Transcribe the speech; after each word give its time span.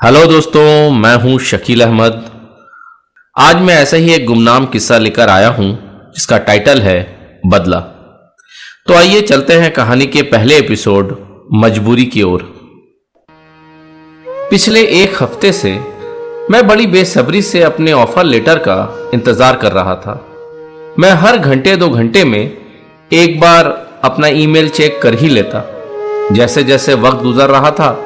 Hello 0.00 0.24
दोस्तों, 0.26 0.90
मैं 0.92 1.14
हूँ 1.16 1.38
शकील 1.40 1.82
अहमद। 1.82 2.24
आज 3.36 3.60
मैं 3.60 3.74
ऐसा 3.74 3.96
ही 3.96 4.12
एक 4.14 4.26
गुमनाम 4.26 4.66
किस्सा 4.66 4.98
लेकर 4.98 5.28
आया 5.28 5.48
हूँ, 5.48 5.68
जिसका 6.14 6.38
टाइटल 6.38 6.80
है 6.80 6.96
बदला। 7.46 7.80
तो 8.86 8.94
आइए 8.94 9.20
चलते 9.20 9.54
हैं 9.54 9.70
कहानी 9.72 10.06
के 10.06 10.22
पहले 10.22 10.58
एपिसोड 10.58 11.16
मजबूरी 11.54 12.04
की 12.04 12.22
ओर। 12.22 12.42
पिछले 14.50 14.82
एक 15.00 15.22
हफ़्ते 15.22 15.52
से 15.52 15.72
मैं 16.50 16.66
बड़ी 16.66 16.86
बेसब्री 16.86 17.42
से 17.42 17.62
अपने 17.62 17.92
ऑफ़र 17.94 18.24
लेटर 18.24 18.58
का 18.68 19.10
इंतज़ार 19.14 19.56
कर 19.56 19.72
रहा 19.72 19.94
था। 19.96 20.20
मैं 20.98 21.12
हर 21.16 21.38
घंटे 21.38 21.76
दो 21.76 21.88
घंटे 21.88 22.24
में 22.24 22.42
एक 23.10 23.40
बार 23.40 23.76
अपना 24.04 24.26
ईमेल 24.44 24.68
चेक 24.70 25.02
कर 25.02 25.14
ही 25.14 25.28
लेता 25.28 25.64
जैसे 26.32 26.64
जैसे 26.64 26.94
वक्त 26.96 27.22
गुजर 27.22 27.50
रहा 27.50 27.70
था 27.70 27.96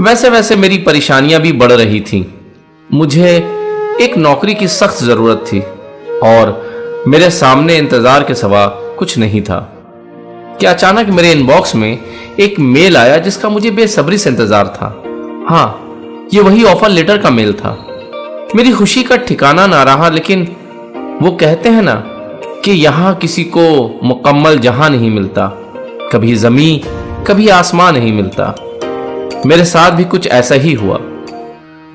वैसे 0.00 0.28
वैसे 0.28 0.56
मेरी 0.56 0.76
परेशानियाँ 0.78 1.40
भी 1.40 1.50
बढ़ 1.52 1.72
रही 1.72 2.00
थीं। 2.00 2.24
मुझे 2.90 3.30
एक 4.00 4.16
नौकरी 4.16 4.54
की 4.54 4.68
सख्त 4.68 5.02
ज़रूरत 5.04 5.44
थी 5.46 5.60
और 6.24 7.04
मेरे 7.08 7.30
सामने 7.30 7.76
इंतज़ार 7.76 8.24
के 8.24 8.34
सवा 8.34 8.66
कुछ 8.98 9.16
नहीं 9.18 9.40
था। 9.42 9.58
कि 10.60 10.66
अचानक 10.66 11.08
मेरे 11.08 11.32
इनबॉक्स 11.32 11.74
में 11.74 11.98
एक 12.40 12.58
मेल 12.60 12.96
आया 12.96 13.16
जिसका 13.18 13.48
मुझे 13.48 13.70
बेसब्री 13.70 14.18
से 14.18 14.30
इंतज़ार 14.30 14.68
था? 14.68 14.88
हाँ 15.48 16.28
ये 16.34 16.40
वही 16.40 16.64
ऑफ़र 16.64 16.88
लेटर 16.88 17.18
का 17.18 17.30
मेल 17.30 17.52
था। 17.52 17.76
मेरी 18.56 18.72
खुशी 18.72 19.02
का 19.02 19.16
ठिकाना 19.16 19.66
ना 19.66 19.82
रहा, 19.82 20.08
लेकिन 20.08 20.46
वो 21.22 21.30
कहते 21.32 21.68
हैं 21.68 21.82
ना 21.82 21.94
कि 22.64 22.72
यहाँ 22.72 23.14
किसी 23.16 23.44
को 23.44 23.66
मुकम्मल 24.04 24.58
जहाँ 24.58 24.90
नहीं 24.90 25.10
मिलता। 25.10 25.48
कभी 26.12 26.34
जमी 26.36 26.70
कभी 27.26 27.48
आसमान 27.48 27.94
नहीं 27.94 28.12
मिलता। 28.12 28.54
मेरे 29.46 29.64
साथ 29.64 29.90
भी 29.90 30.04
कुछ 30.04 30.26
ऐसा 30.26 30.54
ही 30.54 30.72
हुआ। 30.72 31.00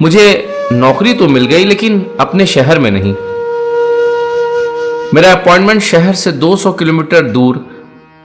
मुझे 0.01 0.49
नौकरी 0.71 1.13
तो 1.13 1.27
मिल 1.27 1.45
गई, 1.45 1.65
लेकिन 1.65 2.11
अपने 2.19 2.45
शहर 2.45 2.79
में 2.79 2.91
नहीं। 2.91 3.13
मेरा 5.13 5.31
अपॉइंटमेंट 5.31 5.81
शहर 5.81 6.13
से 6.13 6.31
200 6.31 6.71
किलोमीटर 6.71 7.21
दूर, 7.21 7.65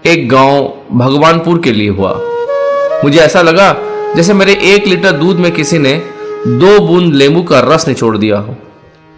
एक 0.06 0.28
गाँव 0.28 0.74
भगवानपुर 0.92 1.60
के 1.64 1.72
लिए 1.72 1.88
हुआ। 1.88 2.20
मुझे 3.04 3.18
ऐसा 3.18 3.42
लगा 3.42 3.76
जैसे 4.16 4.32
मेरे 4.34 4.52
एक 4.52 4.86
लीटर 4.86 5.12
दूध 5.12 5.36
में 5.36 5.52
किसी 5.52 5.78
ने 5.78 6.02
दो 6.46 6.80
बूंद 6.80 7.14
लेंबू 7.14 7.42
का 7.42 7.60
रस 7.60 7.88
निचोड़ 7.88 8.18
दिया 8.18 8.38
हो। 8.38 8.54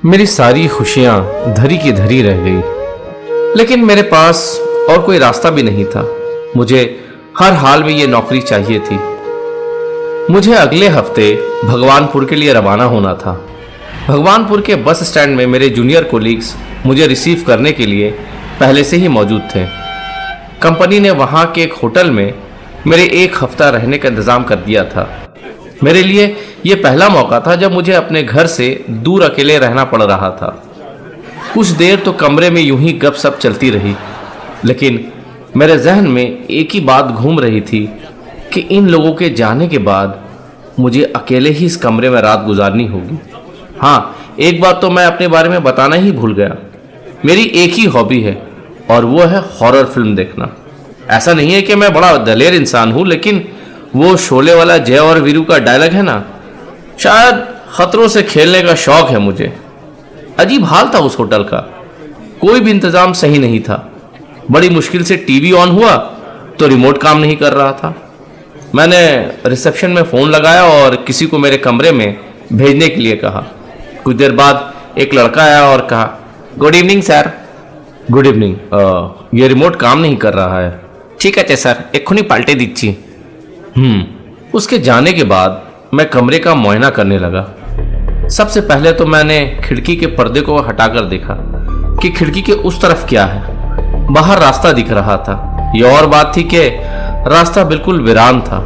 मेरी 0.05 0.27
सारी 0.27 0.69
खुशियाँ 0.69 1.45
धरी 1.55 1.79
की 1.79 1.93
धरी 1.93 2.23
रह 2.23 2.37
गई। 2.37 2.63
लेकिन 3.59 3.85
मेरे 3.85 4.03
पास 4.03 4.61
और 4.91 5.03
कोई 5.03 5.19
रास्ता 5.19 5.51
भी 5.51 5.63
नहीं 5.63 5.85
था। 5.85 6.17
मुझे 6.57 7.01
हर 7.39 7.53
हाल 7.53 7.83
में 7.83 7.91
यह 7.91 8.07
नौकरी 8.07 8.41
चाहिए 8.41 8.79
थी। 8.79 9.10
मुझे 10.31 10.53
अगले 10.55 10.89
हफ़्ते 10.89 11.25
भगवानपुर 11.65 12.25
के 12.25 12.37
लिए 12.37 12.53
रवाना 12.53 12.85
होना 12.85 13.15
था। 13.15 13.33
भगवानपुर 14.09 14.61
के 14.61 14.75
बस 14.79 15.03
स्टैंड 15.05 15.35
में 15.37 15.47
मेरे 15.47 15.69
जूनियर 15.69 16.05
कोलीग्स 16.05 16.55
मुझे 16.87 17.07
रिसीव 17.07 17.43
करने 17.47 17.73
के 17.73 17.87
लिए 17.87 18.11
पहले 18.61 18.85
से 18.85 18.97
ही 18.97 19.09
मौजूद 19.09 19.49
थे। 19.55 19.65
कंपनी 20.63 21.01
ने 21.01 21.11
वहाँ 21.13 21.45
के 21.47 21.63
एक 21.63 21.73
होटल 21.73 22.11
में 22.11 22.33
मेरे 22.87 23.07
एक 23.23 23.43
हफ़्ता 23.43 23.69
रहने 23.71 23.99
का 23.99 24.09
इंतज़ाम 24.09 24.45
कर 24.45 24.57
दिया 24.59 24.85
था। 24.85 25.09
मेरे 25.85 26.03
लिए 26.03 26.35
यह 26.67 26.81
पहला 26.83 27.09
मौका 27.09 27.41
था 27.41 27.55
जब 27.57 27.73
मुझे 27.73 27.93
अपने 27.95 28.23
घर 28.23 28.47
से 28.49 28.69
दूर 28.91 29.23
अकेले 29.25 29.59
रहना 29.59 29.85
पड़ 29.85 30.03
रहा 30.03 30.31
था। 30.33 30.51
कुछ 31.55 31.69
देर 31.77 31.99
तो 31.99 32.13
कमरे 32.15 32.51
में 32.51 32.61
यूँ 32.63 32.79
ही 32.81 32.93
गपशप 32.99 33.39
चलती 33.43 33.71
रही, 33.71 33.95
लेकिन 34.65 35.05
मेरे 35.57 35.79
जहन 35.79 36.07
में 36.09 36.25
एक 36.41 36.75
ही 36.75 36.81
बात 36.83 37.07
घूम 37.07 37.41
रही 37.41 37.61
थी 37.63 37.89
कि 38.53 38.61
इन 38.61 38.89
लोगों 38.89 39.13
के 39.15 39.29
जाने 39.33 39.69
के 39.69 39.79
बाद 39.81 40.19
मुझे 40.79 41.03
अकेले 41.17 41.51
ही 41.51 41.67
इस 41.67 41.77
कमरे 41.77 42.11
में 42.11 42.21
रात 42.23 42.45
गुजारनी 42.45 42.87
होगी। 42.87 43.19
हाँ 43.79 44.17
एक 44.41 44.61
बात 44.61 44.81
तो 44.81 44.91
मैं 44.91 45.05
अपने 45.07 45.29
बारे 45.29 45.49
में 45.49 45.63
बताना 45.63 45.97
ही 45.97 46.13
भूल 46.13 46.35
गया। 46.35 46.57
मेरी 47.25 47.43
एक 47.57 47.73
ही 47.75 47.85
हॉबी 47.87 48.21
है, 48.23 48.35
और 48.91 49.05
वो 49.05 49.23
है 49.23 49.41
हॉरर 49.53 49.85
फ़िल्म 49.85 50.15
देखना। 50.17 50.49
ऐसा 51.11 51.33
नहीं 51.35 51.53
है 51.53 51.63
कि 51.63 51.75
मैं 51.75 51.93
बड़ा 51.95 52.17
दलेर 52.25 52.55
इंसान 52.55 52.93
हूँ, 52.93 53.07
लेकिन 53.07 53.45
वो 53.97 54.17
शोले 54.19 54.55
वाला 54.55 54.77
जय 54.79 54.99
और 54.99 55.21
वीरू 55.21 55.43
का 55.45 55.59
डायलॉग 55.61 55.93
है 55.93 56.03
ना, 56.03 56.23
शायद 56.99 57.47
खतरों 57.71 58.09
से 58.09 58.23
खेलने 58.25 58.63
का 58.63 58.75
शौक 58.77 59.09
है 59.09 59.19
मुझे। 59.19 59.53
अजीब 60.39 60.65
हाल 60.65 60.91
था 60.95 60.99
उस 61.01 61.19
होटल 61.19 61.43
का। 61.45 61.59
कोई 62.41 62.61
भी 62.61 62.71
इंतज़ाम 62.71 63.13
सही 63.15 63.39
नहीं 63.39 63.61
था। 63.61 63.87
बड़ी 64.51 64.71
मुश्किल 64.71 65.03
से 65.05 65.17
टीवी 65.19 65.53
ऑन 65.55 65.71
हुआ 65.71 65.97
तो 66.59 66.67
रिमोट 66.67 66.99
काम 66.99 67.19
नहीं 67.19 67.37
कर 67.37 67.53
रहा 67.53 67.73
था। 67.73 67.95
मैंने 68.75 68.99
रिसेप्शन 69.47 69.91
में 69.91 70.03
फ़ोन 70.03 70.29
लगाया 70.31 70.65
और 70.65 70.95
किसी 71.07 71.27
को 71.27 71.39
मेरे 71.39 71.57
कमरे 71.57 71.93
में 71.93 72.17
भेजने 72.53 72.89
के 72.89 73.01
लिए 73.01 73.17
कहा। 73.17 73.41
कुछ 74.05 74.17
देर 74.17 74.33
बाद 74.33 74.99
एक 74.99 75.15
लड़का 75.15 75.43
आया 75.43 75.63
और 75.63 75.81
कहा 75.87 76.05
good 76.59 76.75
evening 76.75 77.03
sir 77.03 77.31
good 78.11 78.27
evening 78.27 78.55
ये 79.35 79.49
रिमोट 79.49 79.77
काम 79.77 79.99
नहीं 79.99 80.17
कर 80.17 80.35
रहा 80.35 80.61
है। 80.61 80.81
ठीक 81.21 81.39
है 81.39 81.57
सर 81.57 81.83
एक 81.95 82.07
खुनी 82.09 82.23
पाल्टे 82.23 82.55
दीजिए 82.55 82.97
हम्म। 83.77 84.05
उसके 84.55 84.79
जाने 84.79 85.13
के 85.13 85.25
बाद 85.25 85.63
मैं 85.95 86.09
कमरे 86.11 86.39
का 86.39 86.55
मुआयना 86.55 86.91
करने 86.91 87.19
लगा। 87.19 87.43
सबसे 88.37 88.61
पहले 88.63 88.93
तो 88.93 89.07
मैंने 89.07 89.39
खिड़की 89.65 89.97
के 89.97 90.07
पर्दे 90.17 90.41
को 90.41 90.59
हटाकर 90.61 91.05
देखा 91.09 91.37
कि 92.03 92.11
खिड़की 92.11 92.43
के 92.43 92.53
उस 92.53 92.81
तरफ़ 92.83 93.07
क्या 93.09 93.25
है। 93.25 93.59
बाहर 94.13 94.39
रास्ता 94.39 94.73
दिख 94.73 94.91
रहा 94.91 95.17
था। 95.19 95.73
यह 95.77 95.97
और 95.97 96.07
बात 96.07 96.33
थी 96.37 96.43
कि 96.55 96.69
रास्ता 97.27 97.63
बिल्कुल 97.65 98.01
वीरान 98.01 98.41
था। 98.41 98.59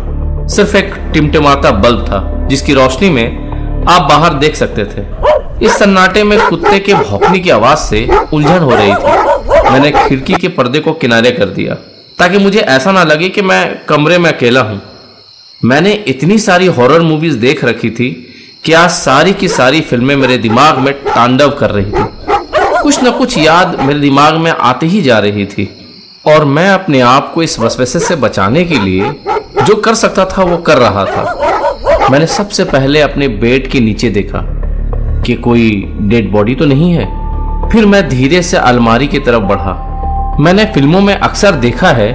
सिर्फ़ 0.46 0.76
एक 0.76 0.94
टिमटिमाता 1.12 1.70
बल्ब 1.70 2.04
था, 2.04 2.46
जिसकी 2.48 2.74
रोशनी 2.74 3.10
में 3.10 3.84
आप 3.88 4.02
बाहर 4.02 4.34
देख 4.34 4.54
सकते 4.56 4.84
थे। 4.84 5.02
इस 5.64 5.78
सन्नाटे 5.78 6.22
में 6.24 6.38
कुत्ते 6.40 6.78
के 6.78 6.94
भौंकने 6.94 7.38
की 7.38 7.50
आवाज़ 7.50 7.78
से 7.78 8.06
उलझन 8.32 8.58
हो 8.58 8.70
रही 8.70 8.94
थी। 8.94 9.70
मैंने 9.70 9.90
खिड़की 9.90 10.34
के 10.34 10.48
पर्दे 10.48 10.80
को 10.80 10.92
किनारे 10.92 11.30
कर 11.30 11.48
दिया, 11.48 11.74
ताकि 12.18 12.38
मुझे 12.38 12.60
ऐसा 12.60 12.92
ना 12.92 13.04
लगे 13.04 13.28
कि 13.28 13.42
मैं 13.42 13.84
कमरे 13.84 14.18
में 14.18 14.32
अकेला 14.32 14.60
हूँ। 14.60 14.80
मैंने 15.60 15.92
इतनी 16.08 16.38
सारी 16.38 16.66
हॉरर 16.66 17.02
मूवीज़ 17.02 17.38
देख 17.38 17.64
रखी 17.64 17.90
थी 17.90 18.10
कि 18.64 18.72
आज 18.72 18.90
सारी 18.90 19.32
की 19.32 19.48
सारी 19.48 19.80
फ़िल्में 19.80 20.16
मेरे 20.16 20.38
दिमाग 20.38 20.78
में 20.78 20.92
तांडव 20.94 21.50
कर 21.50 21.70
रही 21.70 21.90
थी। 21.92 22.04
कुछ 22.82 23.04
न 23.04 23.10
कुछ 23.10 23.38
याद 23.38 23.80
मेरे 23.80 24.00
दिमाग 24.00 24.36
में 24.36 24.50
आती 24.50 24.86
ही 24.86 25.02
जा 25.02 25.18
रही 25.18 25.46
थी। 25.46 25.70
और 26.26 26.44
मैं 26.44 26.68
अपने 26.70 27.00
आप 27.00 27.32
को 27.34 27.42
इस 27.42 27.58
वसवसे 27.60 27.98
से 27.98 28.16
बचाने 28.16 28.64
के 28.64 28.78
लिए 28.78 29.10
जो 29.62 29.74
कर 29.76 29.94
सकता 29.94 30.24
था, 30.24 30.42
वो 30.42 30.56
कर 30.56 30.78
रहा 30.78 31.04
था। 31.04 32.08
मैंने 32.10 32.26
सबसे 32.26 32.64
पहले 32.64 33.00
अपने 33.00 33.28
बेड 33.28 33.70
के 33.70 33.80
नीचे 33.80 34.10
देखा 34.10 34.40
कि 35.22 35.34
कोई 35.34 35.70
डेड 36.00 36.30
बॉडी 36.32 36.54
तो 36.54 36.64
नहीं 36.64 36.92
है। 36.92 37.04
फिर 37.70 37.86
मैं 37.86 38.08
धीरे 38.08 38.42
से 38.42 38.56
अलमारी 38.56 39.06
की 39.06 39.18
तरफ़ 39.18 39.42
बढ़ा। 39.42 40.36
मैंने 40.40 40.64
फ़िल्मों 40.64 41.00
में 41.00 41.14
अक्सर 41.14 41.52
देखा 41.52 41.88
है 41.88 42.10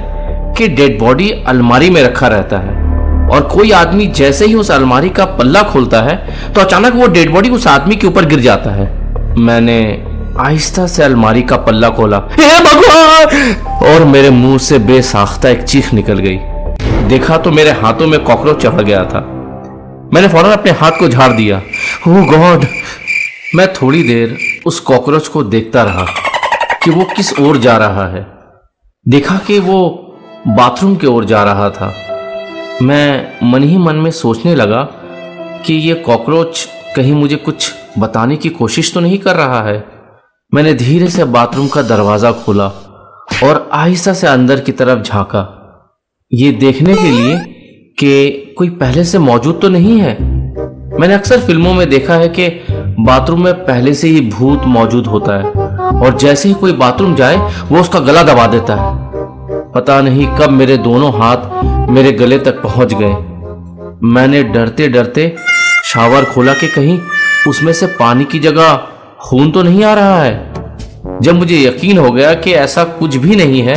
कि 0.58 0.68
डेड 0.68 1.00
बॉडी 1.00 1.30
अलमारी 1.48 1.90
में 1.90 2.02
रखा 2.04 2.28
रहता 2.28 2.58
है 2.58 2.78
और 3.30 3.48
कोई 3.48 3.72
आदमी 3.72 4.08
जैसे 4.08 4.46
ही 4.46 4.54
उस 4.56 4.72
अलमारी 4.72 5.10
का 5.10 5.26
पल्ला 5.26 5.64
खोलता 5.64 6.02
है 6.02 6.16
तो 6.54 6.62
अचानक 6.62 6.96
वो 6.96 7.08
डेड 7.08 7.34
बॉडी 7.34 7.50
उस 7.50 7.68
आदमी 7.68 7.96
के 7.96 8.08
ऊपर 8.08 8.26
गिर 8.26 8.40
जाता 8.40 8.72
है। 8.72 8.88
मैंने 9.38 9.80
आहिस्ता 10.40 10.88
से 10.88 11.04
अलमारी 11.04 11.42
का 11.42 11.58
पल्ला 11.58 11.90
खोला। 11.90 12.18
हे 12.18 12.60
भगवान! 12.60 13.54
और 13.88 14.04
मेरे 14.04 14.30
मुँह 14.30 14.58
से 14.58 14.80
बेसाख्ता 14.80 15.50
एक 15.50 15.64
चीख 15.64 15.94
निकल 15.94 16.20
गई। 16.20 16.38
देखा 17.08 17.38
तो 17.38 17.52
मेरे 17.52 17.72
हाथों 17.72 18.08
में 18.08 18.24
कॉकरोच 18.24 18.64
चढ़ 18.64 18.82
गया 18.82 19.04
था। 19.06 19.20
मैंने 20.14 20.28
फ़ौरन 20.28 20.52
अपने 20.52 20.72
हाथ 20.72 20.92
को 20.92 21.08
झाड़ 21.08 21.34
दिया। 21.34 21.58
Oh 22.08 22.12
God! 22.12 22.66
मैं 23.56 23.74
थोड़ी 23.74 24.04
देर 24.04 24.38
उस 24.66 24.80
कॉकरोच 24.80 25.28
को 25.28 25.44
देखता 25.44 25.84
रहा 25.84 26.06
कि 26.84 26.92
वो 26.92 27.06
किस 27.16 27.40
ओर 27.40 27.58
जा 27.58 27.78
रहा 27.78 28.08
है। 28.08 28.28
देखा 29.08 29.38
कि 29.48 29.60
वो 29.60 29.90
बाथरूम 30.48 30.96
की 30.96 31.08
ओर 31.08 31.26
जा 31.26 31.44
रहा 31.44 31.70
था। 31.70 31.94
मैं 32.82 33.28
मन 33.44 33.64
ही 33.64 33.78
मन 33.78 33.96
में 33.96 34.12
सोचने 34.12 34.56
लगा 34.56 34.82
कि 35.66 35.74
ये 35.74 35.94
कॉकरोच 35.94 36.70
कहीं 36.96 37.14
मुझे 37.14 37.36
कुछ 37.36 37.74
बताने 38.00 38.36
की 38.36 38.50
कोशिश 38.50 38.94
तो 38.94 39.00
नहीं 39.00 39.18
कर 39.18 39.36
रहा 39.36 39.64
है। 39.64 39.99
मैंने 40.54 40.74
धीरे 40.74 41.08
से 41.10 41.24
बाथरूम 41.24 41.68
का 41.68 41.82
दरवाज़ा 41.82 42.32
खोला 42.32 42.66
और 43.44 43.70
आहिस्ता 43.74 44.14
से 44.14 44.28
अंदर 44.28 44.60
की 44.60 44.72
तरफ़ 44.72 45.02
झांका। 45.02 45.42
ये 46.32 46.52
देखने 46.52 46.96
के 46.96 47.12
लिए 47.12 47.36
कि 47.98 48.56
कोई 48.58 48.70
पहले 48.70 49.04
से 49.04 49.20
मौजूद 49.20 49.60
तो 49.62 49.70
नहीं 49.70 50.00
है। 50.00 50.18
मैंने 51.00 51.14
अक्सर 51.14 51.40
फ़िल्मों 51.40 51.74
में 51.74 51.90
देखा 51.90 52.16
है 52.16 52.30
कि 52.30 52.50
बाथरूम 53.00 53.44
में 53.44 53.54
पहले 53.66 53.94
से 53.94 54.08
ही 54.08 54.22
भूत 54.30 54.66
मौजूद 54.68 55.08
होता 55.08 55.38
है 55.38 56.02
और 56.02 56.18
जैसे 56.18 56.50
ही 56.50 56.56
कोई 56.56 56.74
बाथरूम 56.74 57.16
जाए, 57.16 57.38
वो 57.72 57.80
उसका 57.80 58.00
गला 58.00 58.24
दबा 58.24 58.48
देता 58.48 58.76
है। 58.76 59.72
पता 59.72 60.02
नहीं 60.02 60.28
कब 60.38 60.50
मेरे 60.50 60.78
दोनों 60.80 61.14
हाथ 61.14 61.90
मेरे 61.90 62.12
गले 62.12 62.40
तक 62.40 62.62
पहुँच 62.64 62.94
गए। 62.94 63.16
मैंने 64.10 64.44
डरते 64.46 64.88
डरते 64.88 65.36
शावर 65.86 66.26
खोला 66.26 66.54
कि 66.54 66.68
कहीं 66.68 67.00
उसमें 67.48 67.74
से 67.74 67.88
पानी 68.00 68.26
की 68.26 68.40
जगह 68.40 68.88
खून 69.20 69.52
तो 69.52 69.62
नहीं 69.64 69.84
आ 69.84 69.94
रहा 69.94 70.22
है। 70.22 71.20
जब 71.22 71.36
मुझे 71.36 71.58
यकीन 71.58 71.98
हो 71.98 72.12
गया 72.12 72.34
कि 72.36 72.52
ऐसा 72.56 72.84
कुछ 73.00 73.16
भी 73.16 73.36
नहीं 73.36 73.62
है 73.62 73.76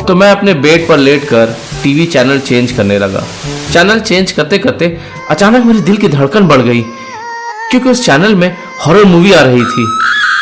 तो 0.00 0.14
मैं 0.14 0.30
अपने 0.30 0.54
बेड 0.56 0.86
पर 0.88 0.98
लेटकर 0.98 1.54
टीवी 1.82 2.06
चैनल 2.06 2.38
चेंज 2.40 2.72
करने 2.72 2.98
लगा। 2.98 3.22
चैनल 3.72 4.00
चेंज 4.00 4.32
करते 4.32 4.58
करते 4.58 4.96
अचानक 5.30 5.64
मेरे 5.64 5.80
दिल 5.80 5.96
की 5.96 6.08
धड़कन 6.08 6.46
बढ़ 6.48 6.60
गई, 6.60 6.80
क्योंकि 7.70 7.88
उस 7.88 8.04
चैनल 8.06 8.34
में 8.34 8.56
हॉरर 8.86 9.04
मूवी 9.04 9.32
आ 9.32 9.42
रही 9.42 9.64
थी। 9.64 9.86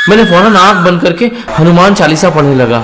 मैंने 0.08 0.24
फ़ौरन 0.24 0.56
आँख 0.56 0.84
बंद 0.84 1.00
करके 1.00 1.30
हनुमान 1.58 1.94
चालीसा 1.94 2.30
पढ़ने 2.30 2.54
लगा, 2.54 2.78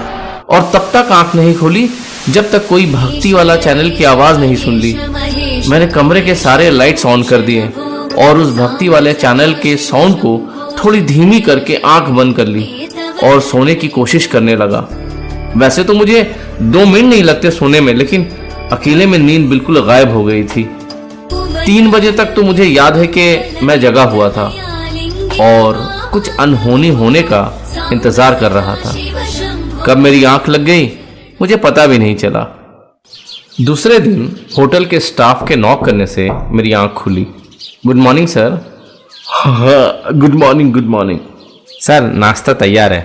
और 0.49 0.71
तब 0.75 0.91
तक 0.95 1.13
आँख 1.13 1.35
नहीं 1.35 1.55
खोली, 1.55 1.89
जब 2.31 2.51
तक 2.51 2.67
कोई 2.69 2.87
भक्ति 2.87 3.33
वाला 3.33 3.57
चैनल 3.59 3.91
की 3.91 4.05
आवाज़ 4.07 4.39
नहीं 4.39 4.57
सुन 4.57 4.79
ली। 4.79 4.95
मैंने 5.69 5.87
कमरे 5.89 6.21
के 6.21 6.35
सारे 6.37 6.71
लाइट्स 6.71 7.07
ऑन 7.07 7.23
कर 7.23 7.41
दिए, 7.43 7.69
और 8.19 8.39
उस 8.39 8.55
भक्ति 8.57 8.89
वाले 8.89 9.13
चैनल 9.15 9.53
के 9.63 9.77
साउंड 9.83 10.17
को 10.17 10.37
थोड़ी 10.85 11.01
धीमी 11.03 11.41
करके 11.41 11.77
आँख 11.87 12.09
बंद 12.11 12.37
कर 12.37 12.47
ली 12.47 12.89
और 13.25 13.41
सोने 13.41 13.75
की 13.75 13.89
कोशिश 13.89 14.27
करने 14.27 14.57
लगा। 14.57 14.89
वैसे 15.57 15.85
तो 15.85 15.95
मुझे 15.95 16.23
दो 16.63 16.85
मिनट 16.87 17.11
नहीं 17.11 17.23
लगते 17.23 17.51
सोने 17.51 17.81
में, 17.81 17.93
लेकिन 17.95 18.25
अकेले 18.73 19.07
में 19.07 19.19
नींद 19.19 19.49
बिल्कुल 19.51 19.81
गायब 19.81 20.13
हो 20.13 20.25
गई 20.25 20.43
थी। 20.45 20.63
तीन 21.67 21.91
बजे 21.91 22.11
तक 22.13 22.35
तो 22.37 22.43
मुझे 22.43 22.65
याद 22.65 22.97
है 22.97 23.07
कि 23.07 23.25
मैं 23.63 23.81
जगा 23.81 24.03
हुआ 24.05 24.29
था 24.31 24.47
और 25.41 25.79
कुछ 26.13 26.29
अनहोनी 26.41 26.89
होने 26.95 27.23
का 27.23 27.41
इंतज़ार 27.93 28.35
कर 28.35 28.53
रहा 28.53 28.75
था। 28.77 28.95
कब 29.87 29.97
मेरी 29.97 30.23
आँख 30.25 30.49
लग 30.49 30.65
गई, 30.65 30.87
मुझे 31.41 31.57
पता 31.57 31.87
भी 31.87 31.99
नहीं 31.99 32.15
चला। 32.17 32.47
दूसरे 33.61 33.99
दिन 33.99 34.37
होटल 34.59 34.85
के 34.85 35.01
स्टाफ 35.01 35.47
के 35.49 35.57
नॉक 35.57 35.85
करने 35.85 36.07
से 36.07 36.29
मेरी 36.51 36.73
आँख 36.73 36.93
खुली। 36.93 37.27
Good 37.87 37.97
morning, 37.97 38.29
sir. 38.29 38.59
Good 39.37 40.35
morning 40.35 40.73
good 40.73 40.87
morning 40.89 41.19
sir 41.81 42.03
नाश्ता 42.15 42.53
तैयार 42.55 42.93
है 42.93 43.03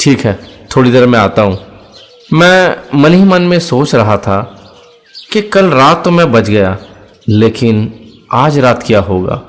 ठीक 0.00 0.24
है 0.26 0.38
थोड़ी 0.76 0.90
देर 0.90 1.06
में 1.06 1.18
आता 1.18 1.42
हूँ 1.42 1.58
मैं 2.32 3.00
मन 3.00 3.14
ही 3.14 3.24
मन 3.24 3.42
में 3.42 3.58
सोच 3.60 3.94
रहा 3.94 4.16
था 4.18 4.40
कि 5.32 5.42
कल 5.48 5.70
रात 5.72 6.04
तो 6.04 6.10
मैं 6.10 6.30
बच 6.32 6.48
गया 6.48 6.76
लेकिन 7.28 7.80
आज 8.34 8.58
रात 8.58 8.82
क्या 8.82 9.00
होगा 9.00 9.42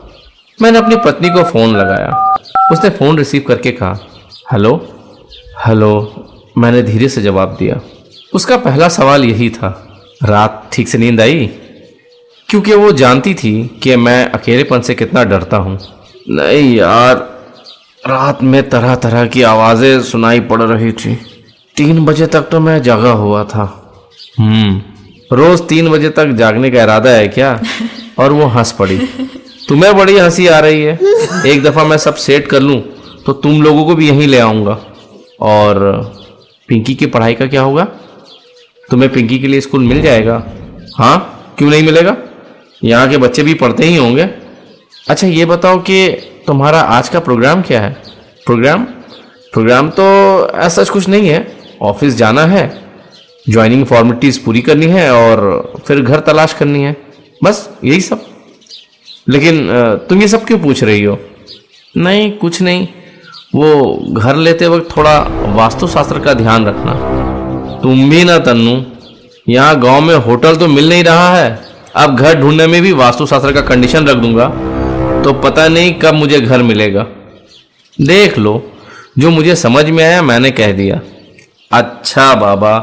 मैंने 0.60 0.78
अपनी 0.78 0.96
पत्नी 1.06 1.30
को 1.30 1.44
फ़ोन 1.44 1.76
लगाया 1.76 2.12
उसने 2.72 2.90
फ़ोन 2.92 3.18
रिसीव 3.18 3.44
करके 3.48 3.72
कहा 3.74 3.94
हेलो 4.52 4.76
हेलो 5.66 5.94
मैंने 6.58 6.82
धीरे 6.84 7.10
से 7.10 7.22
जवाब 7.22 7.56
दिया 7.60 7.80
उसका 8.34 8.58
पहला 8.60 8.88
सवाल 8.90 9.26
यही 9.26 9.50
था 9.52 9.70
रात 10.24 10.70
ठीक 10.74 10.88
से 10.88 10.98
नींद 10.98 11.22
आई 11.22 11.50
क्योंकि 12.50 12.74
वो 12.74 12.92
जानती 12.92 13.34
थी 13.34 13.80
कि 13.84 13.96
मैं 13.96 14.32
अकेलेपन 14.32 14.82
से 14.82 14.96
कितना 14.96 15.24
डरता 15.24 15.58
हूँ। 15.58 15.80
नहीं 16.30 16.76
यार 16.76 17.16
रात 18.08 18.44
में 18.44 18.70
तरह 18.70 18.96
तरह 18.96 19.26
की 19.26 19.42
आवाज़ें 19.42 20.02
सुनाई 20.02 20.40
पड़ 20.40 20.62
रही 20.62 20.92
थी। 20.92 21.16
तीन 21.78 22.06
बजे 22.06 22.28
तक 22.28 22.42
तो 22.42 22.60
मैं 22.60 22.82
जागा 22.82 23.12
हुआ 23.12 23.44
था। 23.44 23.94
हम्म। 24.40 24.82
रोज 25.38 25.62
तीन 25.62 25.90
बजे 25.90 26.10
तक 26.10 26.28
जागने 26.28 26.72
का 26.72 26.84
इरादा 26.84 27.10
है 27.10 27.28
क्या? 27.28 27.62
और 28.20 28.32
वो 28.32 28.46
हंस 28.46 28.72
पड़ी। 28.72 28.98
तुम्हें 29.68 29.98
बड़ी 29.98 30.18
हँसी 30.18 30.48
आ 30.48 30.60
रही 30.60 30.82
है। 30.82 31.00
एक 31.46 31.64
दफ़ा 31.64 31.84
मैं 31.84 31.98
सब 31.98 32.16
सेट 32.16 32.48
कर 32.48 32.62
लूँ 32.62 32.82
तो 33.26 33.34
तुम 33.34 33.62
लोगों 33.62 33.86
को 33.86 33.96
भी 33.96 34.10
यहीं 34.10 34.28
ले 34.28 34.40
आऊँगा। 34.40 34.80
और 35.42 35.80
पिंकी 36.68 36.96
की 36.96 37.06
पढ़ाई 37.06 37.34
का 37.34 37.46
क्या 37.46 37.62
होगा? 37.62 37.84
तुम्हें 38.90 39.14
पिंकी 39.14 39.40
के 39.40 39.48
लिए 39.48 39.62
स्कूल 39.62 39.84
मिल 39.84 40.02
जाएगा? 40.02 40.44
हाँ? 40.98 41.34
क्यों 41.58 41.70
नहीं 41.70 41.84
मिलेगा? 41.84 42.18
यहाँ 42.82 43.10
के 43.10 43.18
बच्चे 43.18 43.44
भी 43.44 43.54
पढ़ते 43.54 43.86
ही 43.86 43.96
होंगे। 43.96 44.24
अच्छा 45.10 45.28
ये 45.28 45.46
बताओ 45.46 45.78
कि 45.80 46.08
तुम्हारा 46.48 46.80
आज 46.80 47.10
का 47.10 47.20
प्रोग्राम 47.20 47.62
क्या 47.62 47.82
है? 47.82 47.92
प्रोग्राम 48.46 48.84
प्रोग्राम 49.54 49.90
तो 49.90 50.04
ऐसा 50.56 50.84
कुछ 50.84 51.08
नहीं 51.10 51.30
है। 51.30 51.46
ऑफ़िस 51.82 52.16
जाना 52.16 52.46
है 52.46 52.66
ज्वाइनिंग 53.50 53.86
फॉर्मेलिटीज 53.86 54.38
पूरी 54.38 54.62
करनी 54.62 54.86
है 54.86 55.12
और 55.12 55.74
फिर 55.88 56.02
घर 56.02 56.20
तलाश 56.20 56.54
करनी 56.54 56.84
है। 56.84 56.96
बस, 57.44 57.70
यही 57.84 58.02
सब। 58.02 58.26
लेकिन 59.30 59.68
तुम 60.10 60.22
ये 60.22 60.28
सब 60.28 60.46
क्यों 60.46 60.60
पूछ 60.60 60.84
रही 60.84 61.04
हो? 61.04 61.18
नहीं, 61.98 62.32
कुछ 62.32 62.62
नहीं। 62.62 62.88
वो 63.56 63.96
घर 64.14 64.36
लेते 64.36 64.68
वक्त 64.68 64.96
थोड़ा 64.98 65.20
वास्तुशास्त्र 65.56 66.20
का 66.20 66.34
ध्यान 66.34 66.66
रखना। 66.66 66.94
तुम 67.84 68.10
भी 68.10 68.24
ना 68.24 68.38
तन्नू। 68.40 68.82
यहाँ 69.50 69.80
गाँव 69.80 70.02
में 70.02 70.16
होटल 70.16 70.56
तो 70.56 70.68
मिल 70.68 70.90
नहीं 70.90 71.04
रहा 71.04 71.36
है। 71.36 71.67
अब 71.98 72.16
घर 72.16 72.40
ढूँढने 72.40 72.68
में 72.68 72.82
भी 72.82 72.92
वास्तुशास्त्र 72.92 73.52
का 73.52 73.62
कंडीशन 73.62 74.08
रख 74.08 74.18
दूँगा। 74.18 74.48
तो 75.24 75.34
पता 75.34 75.68
नहीं 75.68 75.94
कब 75.94 76.14
मुझे 76.14 76.40
घर 76.42 76.62
मिलेगा। 76.62 77.06
देख 78.02 78.38
लो, 78.38 78.72
जो 79.20 79.30
मुझे 79.30 79.56
समझ 79.56 79.86
में 79.86 80.04
आया 80.04 80.22
मैंने 80.22 80.52
कह 80.52 80.72
दिया। 80.72 81.00
अच्छा 81.72 82.34
बाबा, 82.36 82.74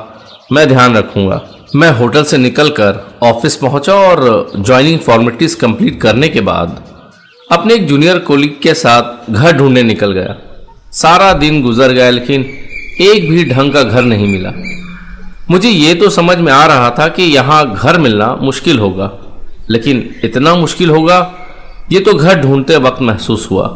मैं 0.52 0.68
ध्यान 0.68 0.96
रखूँगा। 0.96 1.40
मैं 1.76 1.90
होटल 1.90 2.24
से 2.24 2.38
निकलकर 2.38 3.18
ऑफ़िस 3.22 3.56
पहुँचा 3.56 3.94
और 3.94 4.52
ज्वाइनिंग 4.58 4.98
फॉर्मेलिटीज 4.98 5.54
कंप्लीट 5.54 6.00
करने 6.00 6.28
के 6.28 6.40
बाद 6.40 6.82
अपने 7.52 7.74
एक 7.74 7.86
जूनियर 7.86 8.18
कोलीग 8.18 8.60
के 8.62 8.74
साथ 8.74 9.30
घर 9.30 9.56
ढूँढने 9.56 9.82
निकल 9.82 10.12
गया। 10.12 10.36
सारा 10.92 11.32
दिन 11.32 11.62
गुजर 11.62 11.92
गया, 11.92 12.10
लेकिन 12.10 12.42
एक 13.00 13.30
भी 13.30 13.44
ढंग 13.44 13.72
का 13.72 13.82
घर 13.82 14.02
नहीं 14.02 14.32
मिला। 14.32 14.52
मुझे 15.50 15.68
ये 15.68 15.94
तो 15.94 16.08
समझ 16.10 16.36
में 16.38 16.52
आ 16.52 16.64
रहा 16.66 16.90
था 16.90 17.06
कि 17.08 17.22
यहाँ 17.24 17.64
घर 17.72 17.98
मिलना 17.98 18.26
मुश्किल 18.42 18.78
होगा, 18.78 19.10
लेकिन 19.70 19.98
इतना 20.24 20.54
मुश्किल 20.54 20.90
होगा, 20.90 21.18
ये 21.92 22.00
तो 22.00 22.14
घर 22.14 22.40
ढूंढते 22.40 22.76
वक्त 22.76 23.02
महसूस 23.02 23.48
हुआ। 23.50 23.66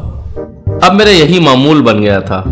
अब 0.82 0.92
मेरा 0.92 1.10
यही 1.10 1.40
मामूल 1.40 1.82
बन 1.82 2.00
गया 2.00 2.20
था। 2.20 2.42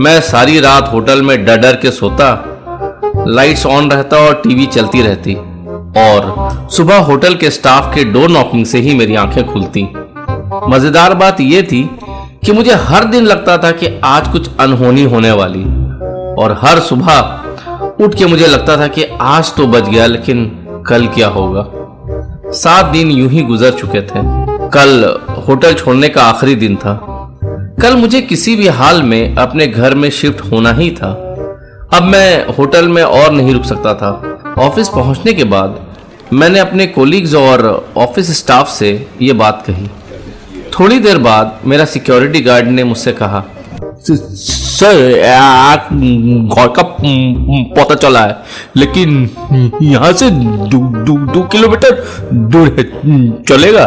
मैं 0.00 0.20
सारी 0.20 0.58
रात 0.60 0.90
होटल 0.92 1.22
में 1.22 1.44
डर 1.44 1.56
डर 1.56 1.76
के 1.76 1.90
सोता, 1.90 2.28
लाइट्स 3.28 3.64
ऑन 3.66 3.90
रहता 3.90 4.16
और 4.18 4.34
टीवी 4.42 4.66
चलती 4.66 5.02
रहती, 5.02 5.34
और 5.98 6.68
सुबह 6.70 6.98
होटल 7.00 7.34
के 7.34 7.50
स्टाफ 7.50 7.94
के 7.94 8.04
डोर 8.04 8.30
नॉकिंग 8.30 8.66
से 8.66 8.78
ही 8.78 8.94
मेरी 8.94 9.14
आँखें 9.14 9.44
खुलती। 9.52 9.86
मज़ेदार 10.68 11.14
बात 11.14 11.40
यह 11.40 11.62
थी 11.62 11.82
कि 12.44 12.52
मुझे 12.52 12.74
हर 12.82 13.04
दिन 13.04 13.24
लगता 13.24 13.56
था 13.58 13.70
कि 13.72 13.88
आज 14.04 14.28
कुछ 14.28 14.50
अनहोनी 14.60 15.04
होने 15.04 15.32
वाली, 15.32 15.64
और 16.34 16.58
हर 16.62 16.80
सुबह 16.80 17.40
उठ 18.00 18.14
के 18.14 18.26
मुझे 18.26 18.46
लगता 18.46 18.76
था 18.76 18.86
कि 18.86 19.04
आज 19.20 19.54
तो 19.54 19.66
बच 19.66 19.88
गया, 19.88 20.06
लेकिन 20.06 20.44
कल 20.88 21.06
क्या 21.06 21.28
होगा? 21.28 21.66
सात 22.52 22.84
दिन 22.84 23.10
यूँ 23.10 23.28
ही 23.30 23.42
गुजर 23.42 23.70
चुके 23.70 24.00
थे। 24.00 24.22
कल 24.68 25.04
होटल 25.48 25.74
छोड़ने 25.74 26.08
का 26.08 26.22
आखिरी 26.22 26.54
दिन 26.54 26.76
था। 26.76 26.94
कल 27.82 27.96
मुझे 27.96 28.20
किसी 28.22 28.56
भी 28.56 28.68
हाल 28.68 29.02
में 29.02 29.36
अपने 29.36 29.66
घर 29.66 29.94
में 29.94 30.10
शिफ्ट 30.10 30.40
होना 30.40 30.72
ही 30.72 30.90
था। 30.90 31.10
अब 31.92 32.02
मैं 32.02 32.46
होटल 32.46 32.88
में 32.88 33.02
और 33.02 33.32
नहीं 33.32 33.52
रुक 33.52 33.64
सकता 33.64 33.94
था। 33.94 34.10
ऑफ़िस 34.58 34.88
पहुँचने 34.88 35.32
के 35.32 35.44
बाद 35.44 35.80
मैंने 36.32 36.58
अपने 36.58 36.86
कोलीग्स 36.86 37.34
और 37.34 37.88
ऑफ़िस 37.96 38.38
स्टाफ 38.38 38.68
से 38.68 39.06
ये 39.22 39.32
बात 39.32 39.64
कही। 39.66 39.88
थोड़ी 40.78 40.98
देर 40.98 41.18
बाद 41.18 41.58
मेरा 41.64 41.84
सिक्योरिटी 41.84 42.40
गार्ड 42.40 42.68
ने 42.68 42.84
मुझसे 42.84 43.12
कहा 43.12 43.44
सर 44.06 44.96
घर 46.54 46.68
का 46.78 46.82
पता 47.76 47.94
चला 47.94 48.20
है। 48.20 48.36
लेकिन 48.76 49.30
यहाँ 49.82 50.12
से 50.12 50.30
दो, 50.30 50.78
दो, 51.04 51.16
दो 51.32 51.42
किलोमीटर 51.42 52.04
दूर 52.32 52.66
है। 52.78 52.84
चलेगा? 53.42 53.86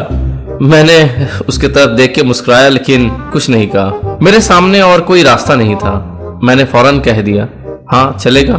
मैंने 0.61 1.27
उसके 1.49 1.67
तरफ़ 1.67 1.89
देख 1.89 2.13
के 2.13 2.23
मुस्कुराया 2.23 2.69
लेकिन 2.69 3.09
कुछ 3.33 3.49
नहीं 3.49 3.67
कहा। 3.75 4.17
मेरे 4.21 4.41
सामने 4.41 4.81
और 4.81 5.01
कोई 5.01 5.23
रास्ता 5.23 5.55
नहीं 5.55 5.75
था। 5.75 5.93
मैंने 6.43 6.63
फ़ौरन 6.65 6.99
कह 6.99 7.21
दिया 7.21 7.47
हाँ 7.91 8.17
चलेगा? 8.19 8.57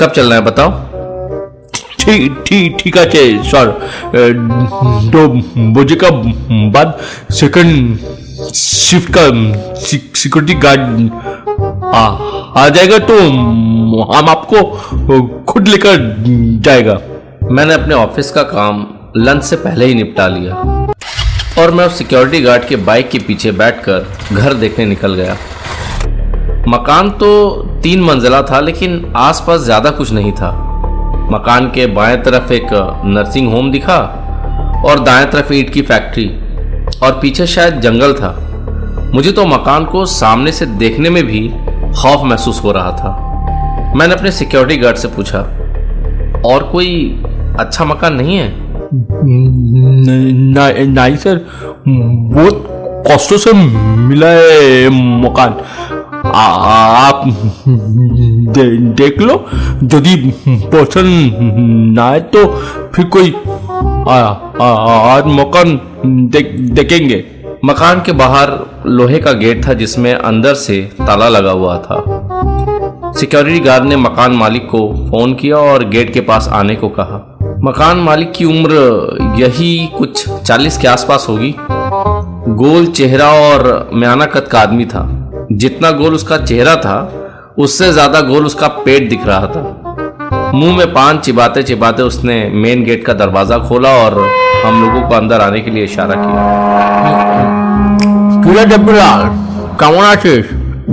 कब 0.00 0.12
चलना 0.16 0.34
है 0.34 0.40
बताओ? 0.40 0.70
ठीक 2.00 2.44
ठीक 2.46 2.76
ठीक 2.80 2.96
है 2.96 3.42
सर। 3.42 3.66
दो 5.12 5.28
बजे 5.72 5.94
का 5.94 6.10
बाद 6.70 6.98
सेकंड 7.34 7.98
शिफ्ट 8.36 9.12
का 9.16 9.22
सिक्योरिटी 9.80 10.54
गार्ड 10.54 10.80
आ, 11.86 12.00
आ 12.56 12.68
जाएगा 12.68 12.98
तो 13.00 13.18
हम 14.12 14.28
आपको 14.28 14.62
खुद 15.44 15.68
लेकर 15.68 15.96
जाएगा। 16.64 16.98
मैंने 17.50 17.74
अपने 17.74 17.94
ऑफ़िस 17.94 18.30
का 18.30 18.42
काम 18.42 18.86
लंच 19.16 19.42
से 19.44 19.56
पहले 19.56 19.86
ही 19.86 19.94
निपटा 19.94 20.26
लिया। 20.28 20.54
और 21.58 21.70
मैं 21.70 21.86
उस 21.86 21.98
सिक्योरिटी 21.98 22.40
गार्ड 22.42 22.68
के 22.68 22.76
बाइक 22.84 23.10
के 23.10 23.18
पीछे 23.18 23.52
बैठकर 23.54 24.06
घर 24.32 24.54
देखने 24.54 24.84
निकल 24.86 25.14
गया। 25.14 25.36
मकान 26.68 27.10
तो 27.10 27.32
तीन 27.82 28.02
मंजिला 28.04 28.42
था 28.42 28.60
लेकिन 28.60 29.12
आसपास 29.16 29.60
ज़्यादा 29.60 29.90
कुछ 29.92 30.12
नहीं 30.12 30.32
था। 30.32 30.50
मकान 31.32 31.70
के 31.74 31.86
बाएँ 31.94 32.16
तरफ़ 32.22 32.52
एक 32.52 32.68
नर्सिंग 33.06 33.52
होम 33.52 33.70
दिखा 33.72 33.98
और 34.86 35.00
दाएँ 35.04 35.26
तरफ़ 35.26 35.52
ईंट 35.54 35.72
की 35.72 35.82
फैक्ट्री 35.82 36.26
और 37.02 37.18
पीछे 37.22 37.46
शायद 37.46 37.80
जंगल 37.80 38.12
था। 38.12 38.30
मुझे 39.14 39.32
तो 39.32 39.44
मकान 39.46 39.84
को 39.84 40.04
सामने 40.06 40.52
से 40.52 40.66
देखने 40.66 41.10
में 41.10 41.22
भी 41.26 41.48
खौफ 41.92 42.24
महसूस 42.24 42.62
हो 42.64 42.72
रहा 42.72 42.90
था। 42.92 43.92
मैंने 43.96 44.14
अपने 44.14 44.30
सिक्योरिटी 44.30 44.76
गार्ड 44.76 44.96
से 44.96 45.08
पूछा 45.08 45.38
और 46.46 46.68
कोई 46.72 47.22
अच्छा 47.60 47.84
मकान 47.84 48.14
नहीं 48.14 48.36
है? 48.36 48.54
नहीं 50.86 51.16
सर 51.16 51.44
बहुत 51.88 52.66
कष्टों 53.10 53.38
से 53.38 53.52
मिला 53.52 54.28
है 54.28 54.88
मकान। 55.22 55.54
आप 56.26 57.22
दे, 57.68 58.64
देख 58.94 59.20
लो 59.20 59.34
यदि 59.84 60.14
पसंद 60.74 61.36
ना 61.98 62.08
है 62.10 62.20
तो 62.34 62.46
फिर 62.94 63.04
कोई 63.06 63.34
आ, 64.08 64.16
आ, 64.62 64.68
आज 65.14 65.26
मकान 65.26 65.78
देखेंगे। 66.06 67.24
मकान 67.64 68.00
के 68.00 68.12
बाहर 68.12 68.50
लोहे 68.86 69.18
का 69.18 69.32
गेट 69.34 69.66
था 69.66 69.72
जिसमें 69.72 70.12
अंदर 70.14 70.54
से 70.54 70.80
ताला 71.00 71.28
लगा 71.28 71.50
हुआ 71.50 71.76
था। 71.78 73.12
सिक्योरिटी 73.12 73.60
गार्ड 73.60 73.84
ने 73.84 73.96
मकान 73.96 74.32
मालिक 74.32 74.66
को 74.66 74.80
फ़ोन 75.10 75.34
किया 75.34 75.56
और 75.56 75.84
गेट 75.88 76.12
के 76.12 76.20
पास 76.20 76.48
आने 76.52 76.74
को 76.74 76.88
कहा। 76.88 77.22
मकान 77.64 77.98
मालिक 77.98 78.32
की 78.32 78.44
उम्र 78.44 79.36
यही 79.40 79.88
कुछ 79.98 80.28
चालीस 80.28 80.78
के 80.78 80.88
आसपास 80.88 81.26
होगी। 81.28 81.54
गोल 81.58 82.86
चेहरा 82.86 83.28
और 83.32 83.88
म्याना 83.94 84.26
कद 84.26 84.48
का 84.48 84.60
आदमी 84.60 84.84
था। 84.84 85.06
जितना 85.52 85.90
गोल 85.90 86.14
उसका 86.14 86.36
चेहरा 86.38 86.76
था, 86.76 86.98
उससे 87.58 87.92
ज़्यादा 87.92 88.20
गोल 88.20 88.46
उसका 88.46 88.68
पेट 88.84 89.08
दिख 89.10 89.26
रहा 89.26 89.46
था। 89.46 89.85
मुंह 90.55 90.75
में 90.77 90.87
पान 90.93 91.17
चिबाते 91.19 91.63
चिबाते 91.63 92.01
उसने 92.03 92.37
मेन 92.61 92.83
गेट 92.83 93.05
का 93.05 93.13
दरवाजा 93.15 93.57
खोला 93.67 93.89
और 93.97 94.13
हम 94.65 94.73
लोगों 94.81 95.01
को 95.09 95.15
अंदर 95.15 95.41
आने 95.41 95.59
के 95.61 95.71
लिए 95.71 95.83
इशारा 95.83 96.15
किया 96.17 96.43
কিরা 98.43 98.63
দেবলাল 98.71 99.21
কেমন 99.81 100.03
আছিস 100.13 100.43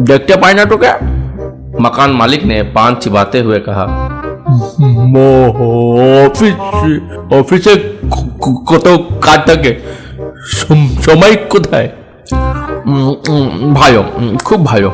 দেখতে 0.08 0.34
পাই 0.42 0.52
না 0.54 0.64
তোকে 0.72 0.90
मकान 1.84 2.10
मालिक 2.20 2.42
ने 2.44 2.56
पान 2.76 2.92
चिबाते 3.02 3.38
हुए 3.40 3.58
कहा 3.66 3.84
অফিস 6.24 6.54
অফিসে 7.38 7.74
ক- 8.14 8.30
ক- 8.44 8.62
কত 8.70 8.86
কাজ 9.26 9.40
থাকে 9.46 9.72
সম- 10.52 10.92
সময় 11.06 11.34
কোথায় 11.54 11.88
উম, 12.88 13.12
উম, 13.30 13.46
ভালো 13.74 14.00
উম, 14.18 14.32
খুব 14.46 14.60
ভালো 14.66 14.88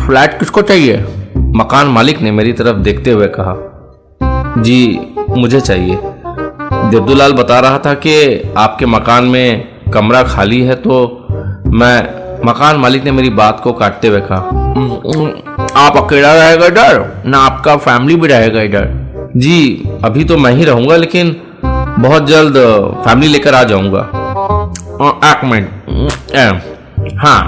फ्लैट 0.00 0.30
किसको 0.40 0.60
चाहिए 0.62 0.96
मकान 1.51 1.87
मालिक 1.87 2.21
ने 2.21 2.31
मेरी 2.31 2.53
तरफ़ 2.53 2.77
देखते 2.77 3.11
हुए 3.11 3.27
कहा, 3.29 3.55
जी, 4.57 5.13
मुझे 5.29 5.59
चाहिए। 5.61 5.97
देवदूलाल 6.91 7.33
बता 7.33 7.59
रहा 7.59 7.77
था 7.77 7.93
कि 7.95 8.53
आपके 8.57 8.85
मकान 8.85 9.25
में 9.25 9.91
कमरा 9.93 10.23
खाली 10.23 10.61
है 10.61 10.75
तो 10.77 10.95
मैं 11.67 11.97
मकान 12.45 12.77
मालिक 12.77 13.03
ने 13.03 13.11
मेरी 13.11 13.29
बात 13.31 13.59
को 13.59 13.73
काटते 13.73 14.07
हुए 14.07 14.21
कहा, 14.21 14.37
आप 15.77 15.97
अकेला 15.97 16.33
रहेगा 16.33 16.65
इधर, 16.65 17.23
ना 17.25 17.37
आपका 17.39 17.75
फैमिली 17.77 18.15
भी 18.15 18.27
रहेगा 18.27 18.61
इधर? 18.61 18.87
जी, 19.37 19.83
अभी 20.03 20.23
तो 20.23 20.37
मैं 20.37 20.51
ही 20.51 20.65
रहूँगा, 20.65 20.95
लेकिन 20.95 21.35
बहुत 21.99 22.27
जल्द 22.27 22.57
फैमिली 23.05 23.27
लेकर 23.27 23.55
आ 23.55 23.63
जाऊँगा। 23.63 24.09
एक 25.25 25.43
मिनट 25.45 25.67
हाँ 27.17 27.41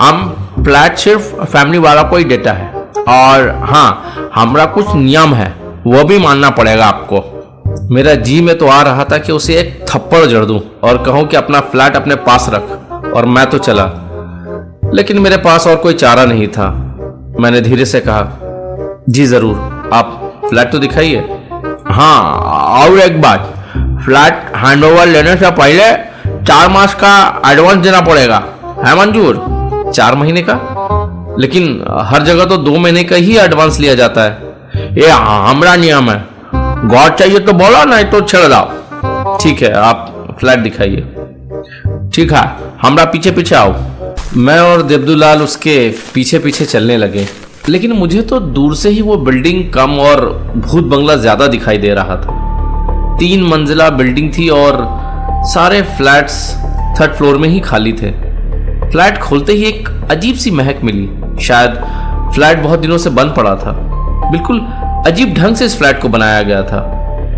हम 0.00 0.28
फ्लैट 0.58 0.96
सिर्फ़ 0.98 1.34
फैमिली 1.42 1.78
वाला 1.78 2.02
को 2.02 2.16
ही 2.16 2.24
देता 2.24 2.52
है। 2.52 2.79
और 3.08 3.48
हाँ 3.64 4.30
हमारा 4.34 4.64
कुछ 4.66 4.94
नियम 4.94 5.34
है, 5.34 5.48
वो 5.86 6.04
भी 6.04 6.18
मानना 6.18 6.50
पड़ेगा 6.50 6.86
आपको। 6.86 7.22
मेरा 7.94 8.14
जी 8.16 8.40
में 8.40 8.56
तो 8.58 8.66
आ 8.68 8.80
रहा 8.82 9.04
था 9.04 9.18
कि 9.18 9.32
उसे 9.32 9.54
एक 9.58 9.84
थप्पड़ 9.88 10.24
जड़ 10.26 10.44
दूँ 10.44 10.60
और 10.84 11.02
कहूँ 11.04 11.26
कि 11.26 11.36
अपना 11.36 11.60
फ्लैट 11.62 11.96
अपने 11.96 12.14
पास 12.26 12.46
रख, 12.50 12.70
और 13.14 13.26
मैं 13.26 13.46
तो 13.50 13.58
चला। 13.58 13.84
लेकिन 14.94 15.18
मेरे 15.18 15.36
पास 15.38 15.66
और 15.66 15.76
कोई 15.76 15.94
चारा 15.94 16.24
नहीं 16.24 16.46
था। 16.48 16.68
मैंने 17.40 17.60
धीरे 17.60 17.84
से 17.84 18.00
कहा, 18.00 18.22
जी 19.08 19.26
ज़रूर, 19.26 19.56
आप 19.92 20.40
फ्लैट 20.48 20.72
तो 20.72 20.78
दिखाइए। 20.78 21.20
हाँ 21.88 22.22
और 22.80 22.98
एक 22.98 23.20
बात, 23.22 23.52
फ्लैट 24.04 24.52
हैंडओवर 24.56 25.06
लेने 25.06 25.36
से 25.36 25.50
पहले 25.52 25.92
चार 26.44 26.68
मास 26.68 26.94
का 26.94 27.12
एडवांस 27.46 27.78
देना 27.78 28.00
पड़ेगा, 28.00 28.42
है 28.86 28.96
मंजूर? 28.98 29.46
चार 29.94 30.14
महीने 30.14 30.42
का? 30.42 30.54
लेकिन 31.38 31.84
हर 32.04 32.22
जगह 32.22 32.44
तो 32.44 32.56
दो 32.58 32.76
महीने 32.76 33.04
का 33.04 33.16
ही 33.16 33.36
एडवांस 33.38 33.78
लिया 33.80 33.94
जाता 33.94 34.22
है। 34.22 34.48
ये 34.94 35.08
हमारा 35.10 35.74
नियम 35.76 36.10
है। 36.10 36.18
गॉड 36.88 37.14
चाहिए 37.14 37.38
तो 37.38 37.52
बोलो, 37.52 37.84
नहीं 37.86 38.04
तो 38.06 38.20
छेड़ 38.22 38.46
दाओ 38.46 39.38
ठीक 39.38 39.62
है, 39.62 39.72
आप 39.72 40.36
फ्लैट 40.40 40.58
दिखाइए। 40.58 41.00
ठीक 42.14 42.32
है, 42.32 42.44
हमरा 42.82 43.04
पीछे 43.04 43.30
पीछे 43.30 43.54
आओ। 43.54 43.74
मैं 44.36 44.58
और 44.60 44.82
देवदूलाल 44.82 45.42
उसके 45.42 45.76
पीछे 46.14 46.38
पीछे 46.38 46.64
चलने 46.64 46.96
लगे। 46.96 47.26
लेकिन 47.68 47.92
मुझे 47.92 48.22
तो 48.22 48.38
दूर 48.40 48.74
से 48.76 48.90
ही 48.90 49.02
वो 49.02 49.16
बिल्डिंग 49.18 49.62
कम 49.72 49.98
और 50.00 50.26
भूत 50.56 50.84
बंगला 50.84 51.16
ज़्यादा 51.16 51.46
दिखाई 51.46 51.78
दे 51.78 51.94
रहा 51.94 52.16
था। 52.16 53.16
तीन 53.18 53.42
मंजिला 53.44 53.88
बिल्डिंग 53.92 54.32
थी 54.32 54.48
और 54.48 54.78
सारे 55.46 55.80
फ्लैट्स 55.96 56.36
थर्ड 57.00 57.12
फ्लोर 57.14 57.36
में 57.38 57.48
ही 57.48 57.60
खाली 57.60 57.92
थे। 57.92 58.10
फ्लैट 58.90 59.18
खोलते 59.18 59.52
ही 59.52 59.64
एक 59.64 59.88
अजीब 60.10 60.36
सी 60.36 60.50
महक 60.50 60.80
मिली। 60.84 61.08
शायद 61.40 61.74
फ्लैट 62.34 62.58
बहुत 62.58 62.78
दिनों 62.78 62.98
से 62.98 63.10
बंद 63.10 63.34
पड़ा 63.36 63.54
था। 63.56 63.72
बिल्कुल 64.30 64.60
अजीब 65.06 65.34
ढंग 65.34 65.56
से 65.56 65.64
इस 65.64 65.78
फ्लैट 65.78 66.02
को 66.02 66.08
बनाया 66.08 66.42
गया 66.42 66.62
था। 66.62 66.80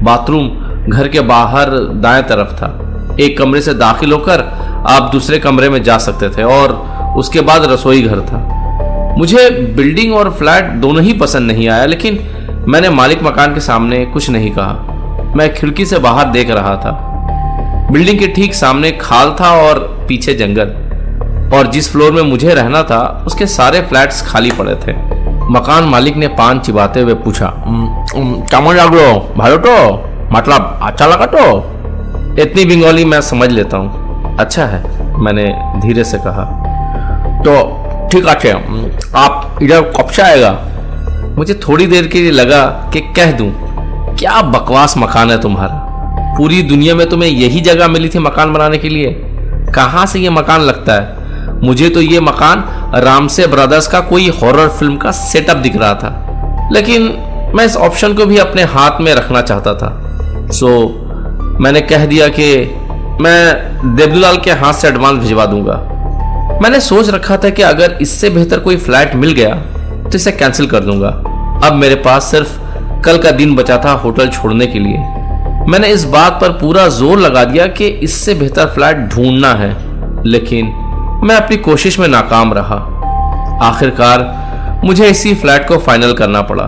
बाथरूम 0.03 0.49
घर 0.89 1.09
के 1.09 1.21
बाहर 1.21 1.71
दाएँ 1.95 2.23
तरफ़ 2.23 2.53
था। 2.53 2.79
एक 3.21 3.39
कमरे 3.39 3.61
से 3.61 3.75
दाखिल 3.75 4.13
होकर 4.13 4.41
आप 4.89 5.11
दूसरे 5.13 5.39
कमरे 5.39 5.69
में 5.69 5.83
जा 5.83 5.99
सकते 5.99 6.29
थे 6.29 6.43
और 6.43 6.73
उसके 7.17 7.41
बाद 7.41 7.65
रसोई 7.65 8.03
घर 8.03 8.21
था। 8.21 8.39
मुझे 9.19 9.51
बिल्डिंग 9.51 10.15
और 10.15 10.31
फ्लैट 10.31 10.65
दोनों 10.65 11.03
ही 11.03 11.13
पसंद 11.13 11.51
नहीं 11.51 11.69
आया, 11.69 11.85
लेकिन 11.85 12.19
मैंने 12.69 12.91
मालिक 12.91 13.23
मकान 13.23 13.55
के 13.55 13.61
सामने 13.61 14.05
कुछ 14.07 14.31
नहीं 14.31 14.51
कहा। 14.51 15.33
मैं 15.37 15.55
खिड़की 15.55 15.87
से 15.87 15.99
बाहर 15.99 16.27
देख 16.27 16.51
रहा 16.51 16.77
था। 16.77 17.09
बिल्डिंग 17.93 18.19
के 18.19 18.27
ठीक 18.27 18.55
सामने 18.55 18.91
खाल 18.91 19.37
था 19.41 19.51
और 19.51 19.79
पीछे 20.09 20.35
जंगल। 20.35 20.75
और 21.54 21.68
जिस 21.72 21.92
फ्लोर 21.92 22.12
में 22.12 22.22
मुझे 22.24 22.54
रहना 22.54 22.82
था 22.84 23.00
उसके 23.28 23.46
सारे 23.50 23.82
फ्लैट्स 23.82 24.22
खाली 24.28 24.52
पड़े 24.52 24.76
थे 24.78 24.94
मकान 25.52 25.84
मालिक 25.86 26.16
ने 26.18 26.28
पान 26.38 26.60
चिबाते 26.60 27.02
हुए 27.02 27.14
पूछा 27.24 27.48
उम, 27.68 27.84
उम, 28.18 28.32
কেমন 28.52 28.74
লাগলো 28.76 29.04
ভালো 29.38 29.58
তো 29.66 29.76
मतलब 30.32 30.62
अच्छा 30.82 31.06
लगा 31.06 31.26
तो 31.28 31.44
इतनी 32.44 32.64
बंगाली 32.66 33.04
मैं 33.06 33.22
समझ 33.24 33.50
लेता 33.52 33.78
हूँ 33.78 34.36
अच्छा 34.38 34.66
है 34.66 34.80
मैंने 35.20 35.46
धीरे 35.82 36.04
से 36.04 36.18
कहा 36.20 36.44
तो 37.44 37.54
ठीक 38.12 38.28
है 38.46 38.54
उम, 38.56 38.84
आप 39.18 39.60
इधर 39.64 39.82
कब 39.92 40.10
से 40.10 40.22
आएगा 40.22 40.52
मुझे 41.38 41.54
थोड़ी 41.68 41.86
देर 41.88 42.08
के 42.08 42.22
लिए 42.22 42.32
लगा 42.34 42.64
कि 42.94 43.00
कह 43.16 43.32
दूं 43.40 43.50
क्या 44.16 44.42
बकवास 44.52 44.98
मकान 44.98 45.32
है 45.32 45.38
तुम्हारा 45.42 46.36
पूरी 46.38 46.62
दुनिया 46.64 46.96
में 46.96 47.08
तुम्हें 47.10 47.30
यही 47.30 47.62
जगह 47.62 47.88
मिली 47.88 48.10
थी 48.10 48.20
मकान 48.22 48.54
बनाने 48.54 48.78
के 48.78 48.90
लिए 48.90 49.12
कहाँ 49.76 50.06
से 50.06 50.20
ये 50.20 50.30
मकान 50.32 50.62
लगता 50.62 50.94
है 50.94 51.21
मुझे 51.65 51.89
तो 51.89 52.01
ये 52.01 52.21
मकान 52.21 52.65
रामसे 53.05 53.47
ब्रदर्स 53.47 53.87
का 53.87 54.01
कोई 54.01 54.29
हॉरर 54.43 54.69
फ़िल्म 54.69 54.97
का 54.97 55.11
सेटअप 55.13 55.57
दिख 55.57 55.77
रहा 55.77 55.95
था। 55.95 56.71
लेकिन 56.73 57.03
मैं 57.57 57.65
इस 57.65 57.77
ऑप्शन 57.77 58.15
को 58.15 58.27
भी 58.27 58.39
अपने 58.39 58.63
हाथ 58.65 59.01
में 59.01 59.15
रखना 59.15 59.41
चाहता 59.43 59.75
था। 59.75 60.49
सो 60.51 60.67
so, 60.69 61.61
मैंने 61.61 61.81
कह 61.81 62.07
दिया 62.07 62.29
कि 62.29 62.55
मैं 63.21 63.97
देवदूलाल 63.97 64.37
के 64.37 64.51
हाथ 64.53 64.73
से 64.73 64.89
एडवांस 64.89 65.19
भिजवा 65.19 65.47
दूँगा। 65.47 65.75
मैंने 66.63 66.81
सोच 66.81 67.09
रखा 67.11 67.37
था 67.37 67.51
कि 67.51 67.63
अगर 67.63 67.97
इससे 68.03 68.31
बेहतर 68.31 68.61
कोई 68.61 68.77
फ्लैट 68.77 69.15
मिल 69.15 69.33
गया 69.33 69.55
तो 70.03 70.17
इसे 70.17 70.33
कैंसिल 70.33 70.67
कर 70.67 70.81
दूँगा। 70.81 71.09
अब 71.67 71.73
मेरे 71.73 71.95
पास 72.05 72.31
सिर्फ़ 72.31 72.59
कल 73.05 73.19
का 73.19 73.31
दिन 73.31 73.55
बचा 73.57 73.79
था 73.85 73.93
होटल 73.95 74.29
छोड़ने 74.29 74.67
के 74.67 74.79
लिए। 74.79 74.99
मैंने 75.69 75.89
इस 75.89 76.05
बात 76.05 76.39
पर 76.41 76.51
पूरा 76.51 76.87
ज़ोर 76.91 77.19
लगा 77.19 77.45
दिया 77.45 77.67
कि 77.69 77.87
इससे 78.05 78.35
बेहतर 78.35 78.67
फ्लैट 78.67 79.09
ढूंढना 79.09 79.53
है। 79.55 79.71
लेकिन 80.27 80.73
मैं 81.25 81.35
अपनी 81.37 81.57
कोशिश 81.57 81.99
में 81.99 82.07
नाकाम 82.09 82.53
रहा। 82.55 82.77
आखिरकार 83.63 84.23
मुझे 84.85 85.09
इसी 85.09 85.35
फ्लैट 85.35 85.67
को 85.69 85.77
फाइनल 85.79 86.13
करना 86.13 86.41
पड़ा। 86.43 86.65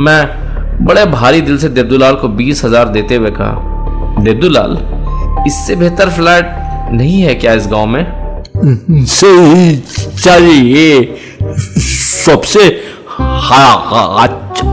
मैं 0.00 0.84
बड़े 0.86 1.04
भारी 1.06 1.40
दिल 1.40 1.58
से 1.58 1.68
देवदूलाल 1.68 2.14
को 2.14 2.28
बीस 2.30 2.64
हज़ार 2.64 2.88
देते 2.88 3.14
हुए 3.14 3.30
कहा 3.30 4.22
देवदूलाल 4.24 4.78
इससे 5.46 5.76
बेहतर 5.76 6.10
फ्लैट 6.10 6.90
नहीं 6.92 7.20
है 7.22 7.34
क्या 7.34 7.52
इस 7.54 7.66
गाँव 7.70 7.86
में? 7.86 8.04
सही 8.56 9.76
चलिए 10.22 11.18
सबसे 11.80 12.64
हाँ, 13.18 14.26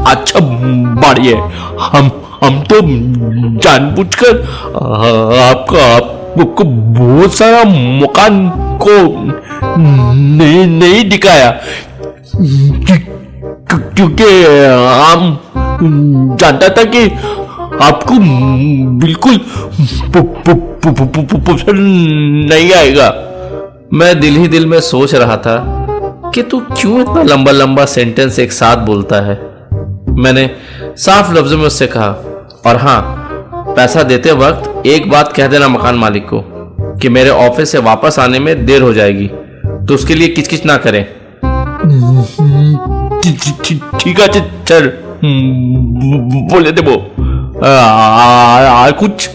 अच्छा 0.07 0.39
बढ़िए 0.39 1.36
हम 1.81 2.12
हम 2.43 2.62
तो 2.71 2.79
जानबूझकर 3.62 4.41
आपका 5.41 5.86
आपको 6.41 6.63
बहुत 6.63 7.33
सारा 7.36 7.63
मकान 8.01 8.36
को 8.77 8.91
नहीं 9.77 10.67
नहीं 10.67 11.10
दिखाया। 11.10 11.51
क्यों- 11.51 13.01
क्यों- 13.69 13.96
क्योंकि 13.96 14.43
हम 15.12 15.39
जानता 16.36 16.69
था 16.69 16.84
कि 16.84 17.10
आपको 17.86 18.13
बिल्कुल 18.98 19.38
पसंद 21.38 21.75
नहीं 22.53 22.74
आएगा। 22.74 23.24
मैं 23.93 24.19
दिल 24.19 24.36
ही 24.36 24.48
दिल 24.48 24.65
में 24.65 24.79
सोच 24.79 25.15
रहा 25.15 25.38
था 25.38 25.88
कि 26.36 26.41
तू 26.41 26.60
क्यों 26.60 27.01
इतना 27.01 27.24
लंबा 27.24 27.51
लंबा 27.51 27.86
सेंटेंस 27.86 28.39
एक 28.39 28.51
साथ 28.51 28.77
बोलता 28.77 29.15
है? 29.15 29.57
मैंने 30.10 30.50
साफ़ 30.98 31.34
लफ्जों 31.34 31.57
में 31.57 31.65
उससे 31.65 31.88
कहा, 31.88 32.10
और 32.65 32.75
हाँ 32.75 33.24
पैसा 33.75 34.03
देते 34.03 34.31
वक्त 34.31 34.88
एक 34.88 35.10
बात 35.10 35.34
कह 35.34 35.48
देना 35.48 35.67
मकान 35.67 35.96
मालिक 35.96 36.24
को। 36.24 36.57
कि 37.01 37.10
मेरे 37.10 37.30
ऑफ़िस 37.30 37.72
से 37.72 37.77
वापस 37.77 38.20
आने 38.20 38.39
में 38.39 38.66
देर 38.66 38.82
हो 38.82 38.94
जाएगी। 38.94 39.27
तो 39.88 39.94
उसके 39.94 40.16
लिए 40.16 40.27
किचकिच 40.27 40.66
ना 40.66 40.77
करें। 40.77 41.06
ठीक 44.00 44.20
है 44.20 44.63
चल। 44.63 44.94
हम्म, 45.24 46.54
बोले 46.54 46.72
दे 46.72 46.82
वो। 46.82 47.16
कुछ? 48.92 49.30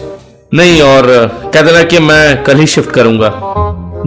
नहीं, 0.53 0.81
और 0.81 1.07
कह 1.53 1.61
देना 1.61 1.83
कि 1.83 1.99
मैं 1.99 2.43
कल 2.43 2.57
ही 2.57 2.67
शिफ्ट 2.67 2.89
करूँगा। 2.89 3.31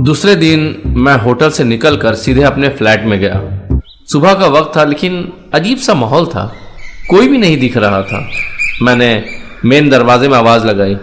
दूसरे 0.00 0.36
दिन 0.36 0.82
मैं 0.86 1.18
होटल 1.18 1.50
से 1.50 1.64
निकलकर 1.64 2.14
सीधे 2.14 2.42
अपने 2.42 2.68
फ्लैट 2.68 3.04
में 3.04 3.20
गया। 3.20 3.42
सुबह 4.12 4.34
का 4.34 4.46
वक्त 4.46 4.76
था, 4.76 4.84
लेकिन 4.84 5.32
अजीब 5.54 5.78
सा 5.78 5.94
माहौल 5.94 6.26
था। 6.26 6.52
कोई 7.10 7.28
भी 7.28 7.38
नहीं 7.38 7.60
दिख 7.60 7.76
रहा 7.76 8.02
था। 8.02 8.28
मैंने 8.82 9.24
मेन 9.64 9.90
दरवाजे 9.90 10.28
में 10.28 10.38
आवाज़ 10.38 10.66
लगाई। 10.66 10.96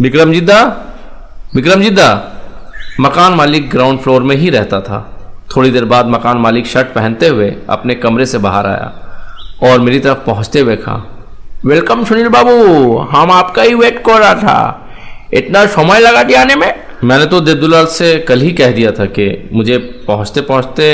विक्रमजीत 0.00 0.44
दा 0.44 0.89
विक्रमजीत 1.54 1.92
दा 1.92 2.08
मकान 3.00 3.32
मालिक 3.32 3.68
ग्राउंड 3.70 3.98
फ्लोर 4.00 4.22
में 4.22 4.34
ही 4.36 4.50
रहता 4.50 4.80
था। 4.80 4.98
थोड़ी 5.54 5.70
देर 5.70 5.84
बाद 5.84 6.06
मकान 6.06 6.38
मालिक 6.38 6.66
शर्ट 6.66 6.86
पहनते 6.86 7.28
हुए 7.28 7.48
अपने 7.70 7.94
कमरे 7.94 8.26
से 8.26 8.38
बाहर 8.38 8.66
आया 8.66 8.86
और 9.62 9.80
मेरी 9.80 9.98
तरफ़ 10.00 10.18
पहुँचते 10.26 10.60
हुए 10.60 10.76
कहा 10.76 10.94
वेलकम 11.64 12.04
सुनील 12.04 12.28
बाबू, 12.28 12.96
हम 13.10 13.30
आपका 13.30 13.62
ही 13.62 13.74
वेट 13.74 13.98
कर 14.06 14.18
रहा 14.20 14.34
था। 14.34 14.86
इतना 15.34 15.64
समय 15.66 16.00
लगा 16.00 16.22
दिया 16.22 16.40
आने 16.40 16.54
में? 16.54 16.74
मैंने 17.04 17.26
तो 17.26 17.40
देवदुलाल 17.40 17.86
से 17.86 18.16
कल 18.28 18.40
ही 18.40 18.52
कह 18.52 18.72
दिया 18.72 18.92
था 18.92 19.04
कि 19.08 19.26
मुझे 19.52 19.78
पहुँचते 20.06 20.40
पहुँचते 20.40 20.86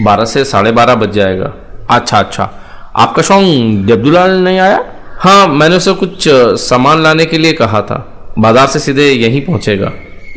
बारह 0.00 0.24
से 0.24 0.44
साढ़े 0.44 0.72
बारह 0.72 0.94
बज 0.94 1.12
जाएगा। 1.12 1.52
अच्छा 1.90 2.18
अच्छा। 2.18 2.50
आपका 2.96 3.22
सॉन्ग 3.22 3.84
देवदुलाल 3.86 4.38
नहीं 4.38 4.58
आया? 4.58 4.84
हाँ 5.18 5.46
मैंने 5.46 5.76
उसे 5.76 5.92
कुछ 5.94 6.28
सामान 6.62 7.02
लाने 7.02 7.26
के 7.26 7.38
लिए 7.38 7.52
कहा 7.52 7.82
था। 7.82 8.10
बाज़ार 8.38 8.66
से 8.66 8.78
सीधे 8.78 9.08
यहीं 9.08 9.40
पहुंचेगा। 9.46 9.92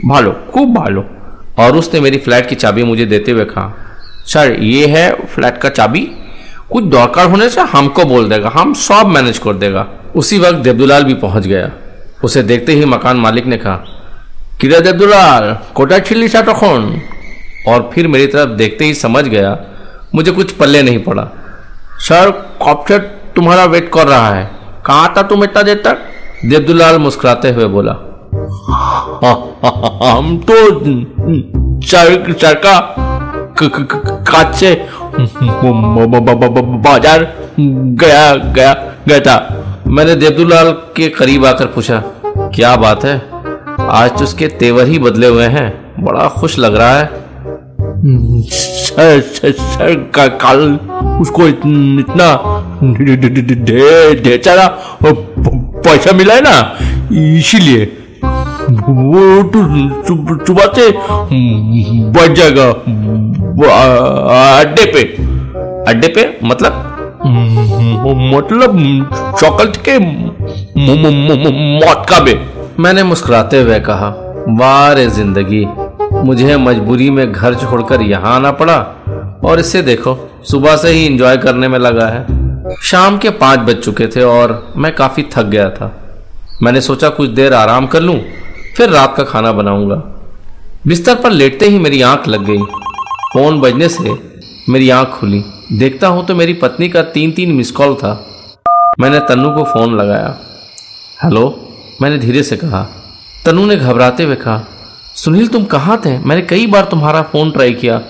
भालो, 0.06 0.32
खूब 0.54 0.74
भालो। 0.74 1.06
और 1.60 1.76
उसने 1.78 2.00
मेरी 2.00 2.18
फ्लैट 2.18 2.48
की 2.50 2.56
चाबी 2.56 2.84
मुझे 2.84 3.06
देते 3.06 3.32
हुए 3.32 3.46
कहा, 3.46 3.74
सर, 4.26 4.52
ये 4.54 4.88
है 4.88 5.10
फ्लैट 5.26 5.58
का 5.58 5.70
चाबी? 5.70 6.00
कुछ 6.72 6.84
दरकार 6.86 7.30
होने 7.30 7.50
से 7.50 7.62
हमको 7.72 8.06
बोल 8.06 8.30
देगा, 8.30 8.50
हम 8.50 8.74
सब 8.74 9.08
मैनेज 9.08 9.38
कर 9.38 9.54
देगा। 9.56 9.88
उसी 10.16 10.38
वक्त 10.38 10.58
देवदुलाल 10.60 11.04
भी 11.04 11.14
पहुँच 11.16 11.48
गया। 11.48 11.70
उसे 12.24 12.44
देखते 12.44 12.74
ही 12.74 12.86
मकान 12.86 13.18
मालिक 13.18 13.46
ने 13.46 13.58
कहा 13.58 13.76
किरा 14.62 14.80
देवदुलाल? 14.80 15.54
कोटा 15.76 16.00
छिली 16.00 16.28
सा 16.28 16.42
तখন 16.42 17.00
और 17.68 17.90
फिर 17.94 18.08
मेरी 18.08 18.28
तरफ़ 18.28 18.50
देखते 18.50 18.86
ही 18.86 18.94
समझ 18.94 19.24
गया, 19.26 19.58
मुझे 20.16 20.32
कुछ 20.32 20.52
पल्ले 20.52 20.82
नहीं 20.84 21.00
पड़ा। 21.04 21.24
सर 22.00 22.32
से 22.62 22.98
तुम्हारा 23.36 23.66
वेट 23.66 23.90
कर 23.94 24.08
रहा 24.08 24.30
है। 24.36 24.46
कहाँ 24.86 25.14
था 25.18 25.22
तुम 25.22 25.44
इतना 25.44 25.62
देर 25.62 25.82
तक? 25.86 25.98
देवदुलाल 26.40 26.98
मुस्कुराते 26.98 27.50
हुए 27.52 27.66
बोला, 27.68 27.92
हम 30.08 30.38
तो 30.48 30.56
सर 31.84 32.34
सर 32.34 32.54
का 32.66 32.74
बाज़ार 36.80 37.26
गया 37.60 38.36
गया 38.36 38.74
गया 39.08 39.20
था। 39.20 39.84
मैंने 39.88 40.16
देवदुलाल 40.16 40.72
के 40.96 41.08
करीब 41.10 41.46
आकर 41.46 41.66
पूछा, 41.66 42.02
क्या 42.56 42.76
बात 42.76 43.06
है? 43.06 43.16
आज 43.82 44.10
तो 44.12 44.24
उसके 44.24 44.48
तेवर 44.60 44.88
ही 44.88 45.00
बदले 45.00 45.28
हुए 45.28 45.46
हैं। 45.48 45.70
बड़ा 46.00 46.28
खुश 46.30 46.58
लग 46.60 46.76
रहा 46.76 46.98
है। 46.98 47.26
सर 48.00 49.20
सर 49.22 49.52
सर, 49.52 49.94
का, 50.16 50.28
कल, 50.28 50.80
उसको 51.22 51.48
इतना 51.48 52.28
ढेर 53.66 54.42
सारा 54.44 54.68
पैसा 55.88 56.12
मिला 56.18 56.34
है 56.34 56.42
ना, 56.42 56.58
इसीलिए। 57.38 57.86
वो 58.70 59.44
तो 59.46 59.60
सुबह 60.46 60.66
से 60.76 60.90
बढ़ 62.12 62.34
जाएगा 62.34 62.68
अड्डे 64.60 64.86
पे। 64.94 65.02
अड्डे 65.92 66.08
पे 66.10 66.28
मतलब? 66.44 66.84
मतलब 68.34 68.78
चॉकलेट 69.40 69.78
के 69.88 69.98
मौत 71.80 72.06
का 72.10 72.20
बे 72.20 72.40
मैंने 72.80 73.04
मुस्कुराते 73.04 73.62
हुए 73.62 73.80
कहा, 73.82 74.10
वारे 74.60 75.06
ज़िंदगी, 75.10 75.66
मुझे 76.26 76.58
मजबूरी 76.58 77.10
में 77.10 77.32
घर 77.32 77.56
छोड़कर 77.56 78.02
यहाँ 78.04 78.36
आना 78.36 78.52
पड़ा 78.54 78.78
और 79.44 79.60
इसे 79.60 79.82
देखो, 79.84 80.18
सुबह 80.44 80.76
से 80.78 80.90
ही 80.90 81.06
एंजॉय 81.06 81.38
करने 81.38 81.68
में 81.68 81.80
लगा 81.80 82.08
है। 82.08 82.26
शाम 82.76 83.18
के 83.18 83.30
पाँच 83.30 83.60
बज 83.60 83.76
चुके 83.76 84.08
थे 84.08 84.22
और 84.22 84.74
मैं 84.78 84.94
काफ़ी 84.96 85.24
थक 85.32 85.46
गया 85.46 85.70
था। 85.70 85.88
मैंने 86.64 86.82
सोचा 86.82 87.10
कुछ 87.10 87.30
देर 87.30 87.54
आराम 87.54 87.88
कर 87.88 88.02
लूँ, 88.02 88.20
फिर 88.76 88.90
रात 88.90 89.14
का 89.18 89.24
खाना 89.24 89.52
बनाऊँगा। 89.52 89.96
बिस्तर 90.88 91.16
पर 91.16 91.32
लेटते 91.32 91.66
ही 91.66 91.80
मेरी 91.80 92.02
आँख 92.02 92.28
लग 92.28 92.46
गई। 92.46 92.58
फ़ोन 93.34 93.60
बजने 93.62 93.90
से 93.90 94.16
मेरी 94.70 94.90
आँख 94.90 95.10
खुली। 95.10 95.44
देखता 95.74 96.08
हूँ 96.08 96.26
तो 96.26 96.36
मेरी 96.36 96.54
पत्नी 96.54 96.90
का 96.90 97.02
तीन 97.04 97.32
तीन 97.32 97.52
मिस 97.52 97.72
कॉल 97.72 97.96
था। 97.96 98.14
मैंने 99.00 99.20
तन्नू 99.20 99.50
को 99.52 99.64
फ़ोन 99.64 99.96
लगाया। 99.98 100.38
हेलो, 101.24 101.46
मैंने 102.02 102.18
धीरे 102.18 102.44
से 102.44 102.58
कहा। 102.58 102.84
तनु 103.46 103.66
ने 103.66 103.76
घबराते 103.76 104.24
हुए 104.24 104.36
कहा, 104.36 104.64
सुनील, 105.16 105.48
तुम 105.48 105.64
कहाँ 105.66 106.02
थे? 106.06 106.18
मैंने 106.20 106.42
कई 106.42 106.68
बार 106.68 106.86
तुम्हारा 106.86 107.22
फ़ोन 107.22 107.52
ट्राई 107.52 107.74
किया, 107.74 108.02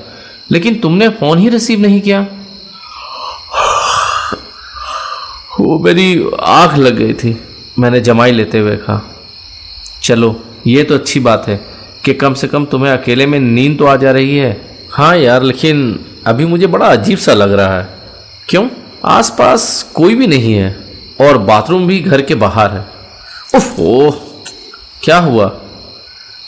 लेकिन 0.52 0.76
तुमने 0.76 1.10
फ़ोन 1.10 1.38
ही 1.38 1.50
रिसीव 1.50 1.80
नहीं 1.80 2.02
किया। 2.02 2.26
वो 5.67 5.77
मेरी 5.80 6.32
आँख 6.39 6.75
लग 6.77 6.95
गई 6.95 7.13
थी। 7.13 7.36
मैंने 7.80 7.99
जमाई 7.99 8.32
लेते 8.32 8.60
हुए 8.60 8.75
कहा, 8.75 9.01
चलो, 10.03 10.30
ये 10.67 10.84
तो 10.84 10.95
अच्छी 10.95 11.19
बात 11.19 11.47
है 11.47 11.60
कि 12.06 12.13
कम 12.13 12.34
से 12.34 12.47
कम 12.47 12.65
तुम्हें 12.65 12.91
अकेले 12.91 13.25
में 13.25 13.39
नींद 13.39 13.77
तो 13.80 13.86
आ 13.86 13.95
जा 13.95 14.12
रही 14.12 14.38
है। 14.38 14.51
हाँ 14.91 15.15
यार, 15.17 15.43
लेकिन 15.43 15.99
अभी 16.27 16.45
मुझे 16.45 16.67
बड़ा 16.67 16.86
अजीब 16.86 17.17
सा 17.17 17.34
लग 17.34 17.53
रहा 17.53 17.77
है। 17.80 17.89
क्यों? 18.49 18.67
आसपास 19.06 19.91
कोई 19.93 20.15
भी 20.15 20.27
नहीं 20.27 20.53
है 20.53 20.75
और 21.21 21.38
बाथरूम 21.38 21.88
भी 21.88 21.99
घर 21.99 22.21
के 22.21 22.36
बाहर 22.36 22.71
है। 22.71 22.86
उफ 23.56 23.80
ओ 23.80 24.12
क्या 25.03 25.17
हुआ? 25.17 25.45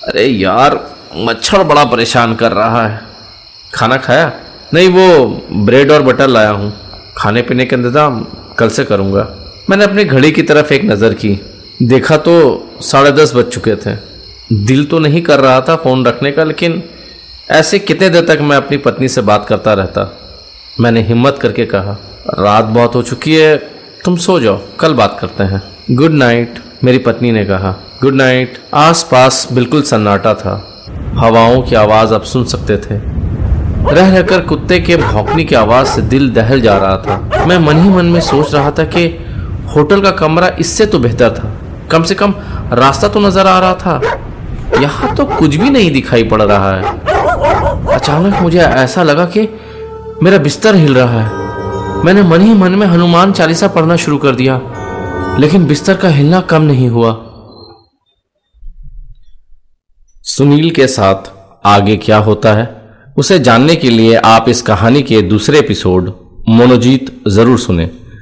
अरे 0.03 0.25
यार, 0.25 0.79
मच्छर 1.17 1.63
बड़ा 1.63 1.85
परेशान 1.85 2.35
कर 2.35 2.51
रहा 2.51 2.87
है। 2.87 3.01
खाना 3.73 3.97
खाया? 3.97 4.31
नहीं, 4.73 4.89
वो 4.89 5.43
ब्रेड 5.65 5.91
और 5.91 6.01
बटर 6.01 6.27
लाया 6.27 6.49
हूँ। 6.49 6.73
खाने 7.17 7.41
पीने 7.41 7.65
का 7.65 7.77
इंतज़ाम 7.77 8.25
कल 8.59 8.69
से 8.69 8.83
करूँगा। 8.83 9.27
मैंने 9.69 9.83
अपनी 9.83 10.03
घड़ी 10.03 10.31
की 10.31 10.41
तरफ़ 10.41 10.73
एक 10.73 10.83
नज़र 10.83 11.13
की। 11.13 11.39
देखा 11.83 12.17
तो 12.17 12.33
साढ़े 12.81 13.11
दस 13.11 13.35
बज 13.35 13.45
चुके 13.45 13.75
थे। 13.75 13.95
दिल 14.53 14.85
तो 14.85 14.99
नहीं 14.99 15.21
कर 15.21 15.39
रहा 15.39 15.61
था 15.61 15.75
फ़ोन 15.75 16.05
रखने 16.05 16.31
का, 16.31 16.43
लेकिन 16.43 16.83
ऐसे 17.51 17.79
कितने 17.79 18.09
देर 18.09 18.25
तक 18.25 18.41
मैं 18.41 18.57
अपनी 18.57 18.77
पत्नी 18.77 19.07
से 19.07 19.21
बात 19.21 19.45
करता 19.45 19.73
रहता? 19.73 20.19
मैंने 20.79 21.01
हिम्मत 21.01 21.37
करके 21.41 21.65
कहा, 21.65 21.97
रात 22.39 22.65
बहुत 22.65 22.95
हो 22.95 23.01
चुकी 23.01 23.35
है, 23.35 23.57
तुम 24.05 24.15
सो 24.15 24.39
जाओ, 24.39 24.59
कल 24.79 24.93
बात 24.93 25.17
करते 25.21 25.43
हैं। 25.43 25.61
गुड 25.91 26.11
नाइट, 26.11 26.59
मेरी 26.83 26.97
पत्नी 26.97 27.31
ने 27.31 27.45
कहा। 27.45 27.75
गुड 28.01 28.15
नाइट 28.15 28.57
आस 28.73 29.03
पास 29.11 29.47
बिल्कुल 29.51 29.81
सन्नाटा 29.81 30.33
था। 30.33 30.53
हवाओं 31.15 31.61
की 31.61 31.75
आवाज़ 31.75 32.13
अब 32.13 32.23
सुन 32.23 32.43
सकते 32.45 32.77
थे। 32.77 33.18
रह 33.81 34.09
रहकर 34.09 34.41
कुत्ते 34.41 34.79
के 34.79 34.95
भौंकने 34.97 35.43
की 35.43 35.55
आवाज़ 35.55 35.87
से 35.87 36.01
दिल 36.01 36.29
दहल 36.29 36.61
जा 36.61 36.77
रहा 36.77 36.97
था। 36.97 37.45
मैं 37.45 37.57
मन 37.57 37.77
ही 37.77 37.89
मन 37.89 38.05
में 38.05 38.19
सोच 38.21 38.53
रहा 38.53 38.71
था 38.71 38.83
कि 38.85 39.05
होटल 39.75 40.01
का 40.01 40.11
कमरा 40.11 40.47
इससे 40.59 40.85
तो 40.85 40.99
बेहतर 40.99 41.29
था। 41.29 41.51
कम 41.91 42.03
से 42.03 42.15
कम 42.15 42.33
रास्ता 42.73 43.07
तो 43.07 43.19
नज़र 43.19 43.47
आ 43.47 43.59
रहा 43.59 43.73
था। 43.75 44.81
यहाँ 44.81 45.15
तो 45.15 45.25
कुछ 45.25 45.55
भी 45.55 45.69
नहीं 45.69 45.91
दिखाई 45.91 46.23
पड़ 46.23 46.41
रहा 46.41 46.75
है। 46.75 46.97
अचानक 47.95 48.41
मुझे 48.41 48.59
ऐसा 48.59 49.03
लगा 49.03 49.25
कि 49.25 49.47
मेरा 50.23 50.37
बिस्तर 50.37 50.75
हिल 50.75 50.95
रहा 50.95 51.21
है। 51.21 52.03
मैंने 52.05 52.23
मन 52.23 52.41
ही 52.41 52.53
मन 52.53 52.71
में 52.71 52.85
हनुमान 52.87 53.31
चालीसा 53.31 53.67
पढ़ना 53.67 53.95
शुरू 53.95 54.17
कर 54.17 54.35
दिया, 54.35 54.59
लेकिन 55.39 55.65
बिस्तर 55.65 55.95
का 55.95 56.09
हिलना 56.09 56.41
कम 56.41 56.61
नहीं 56.61 56.89
हुआ। 56.89 57.11
सुनील 60.25 60.69
के 60.69 60.87
साथ 60.87 61.31
आगे 61.65 61.95
क्या 61.97 62.17
होता 62.17 62.53
है? 62.53 62.78
उसे 63.19 63.37
जानने 63.39 63.75
के 63.75 63.89
लिए 63.89 64.15
आप 64.15 64.45
इस 64.49 64.61
कहानी 64.61 65.01
के 65.03 65.21
दूसरे 65.21 65.59
एपिसोड 65.59 66.11
मोनोजीत 66.49 67.09
ज़रूर 67.27 67.57
सुने। 67.59 67.89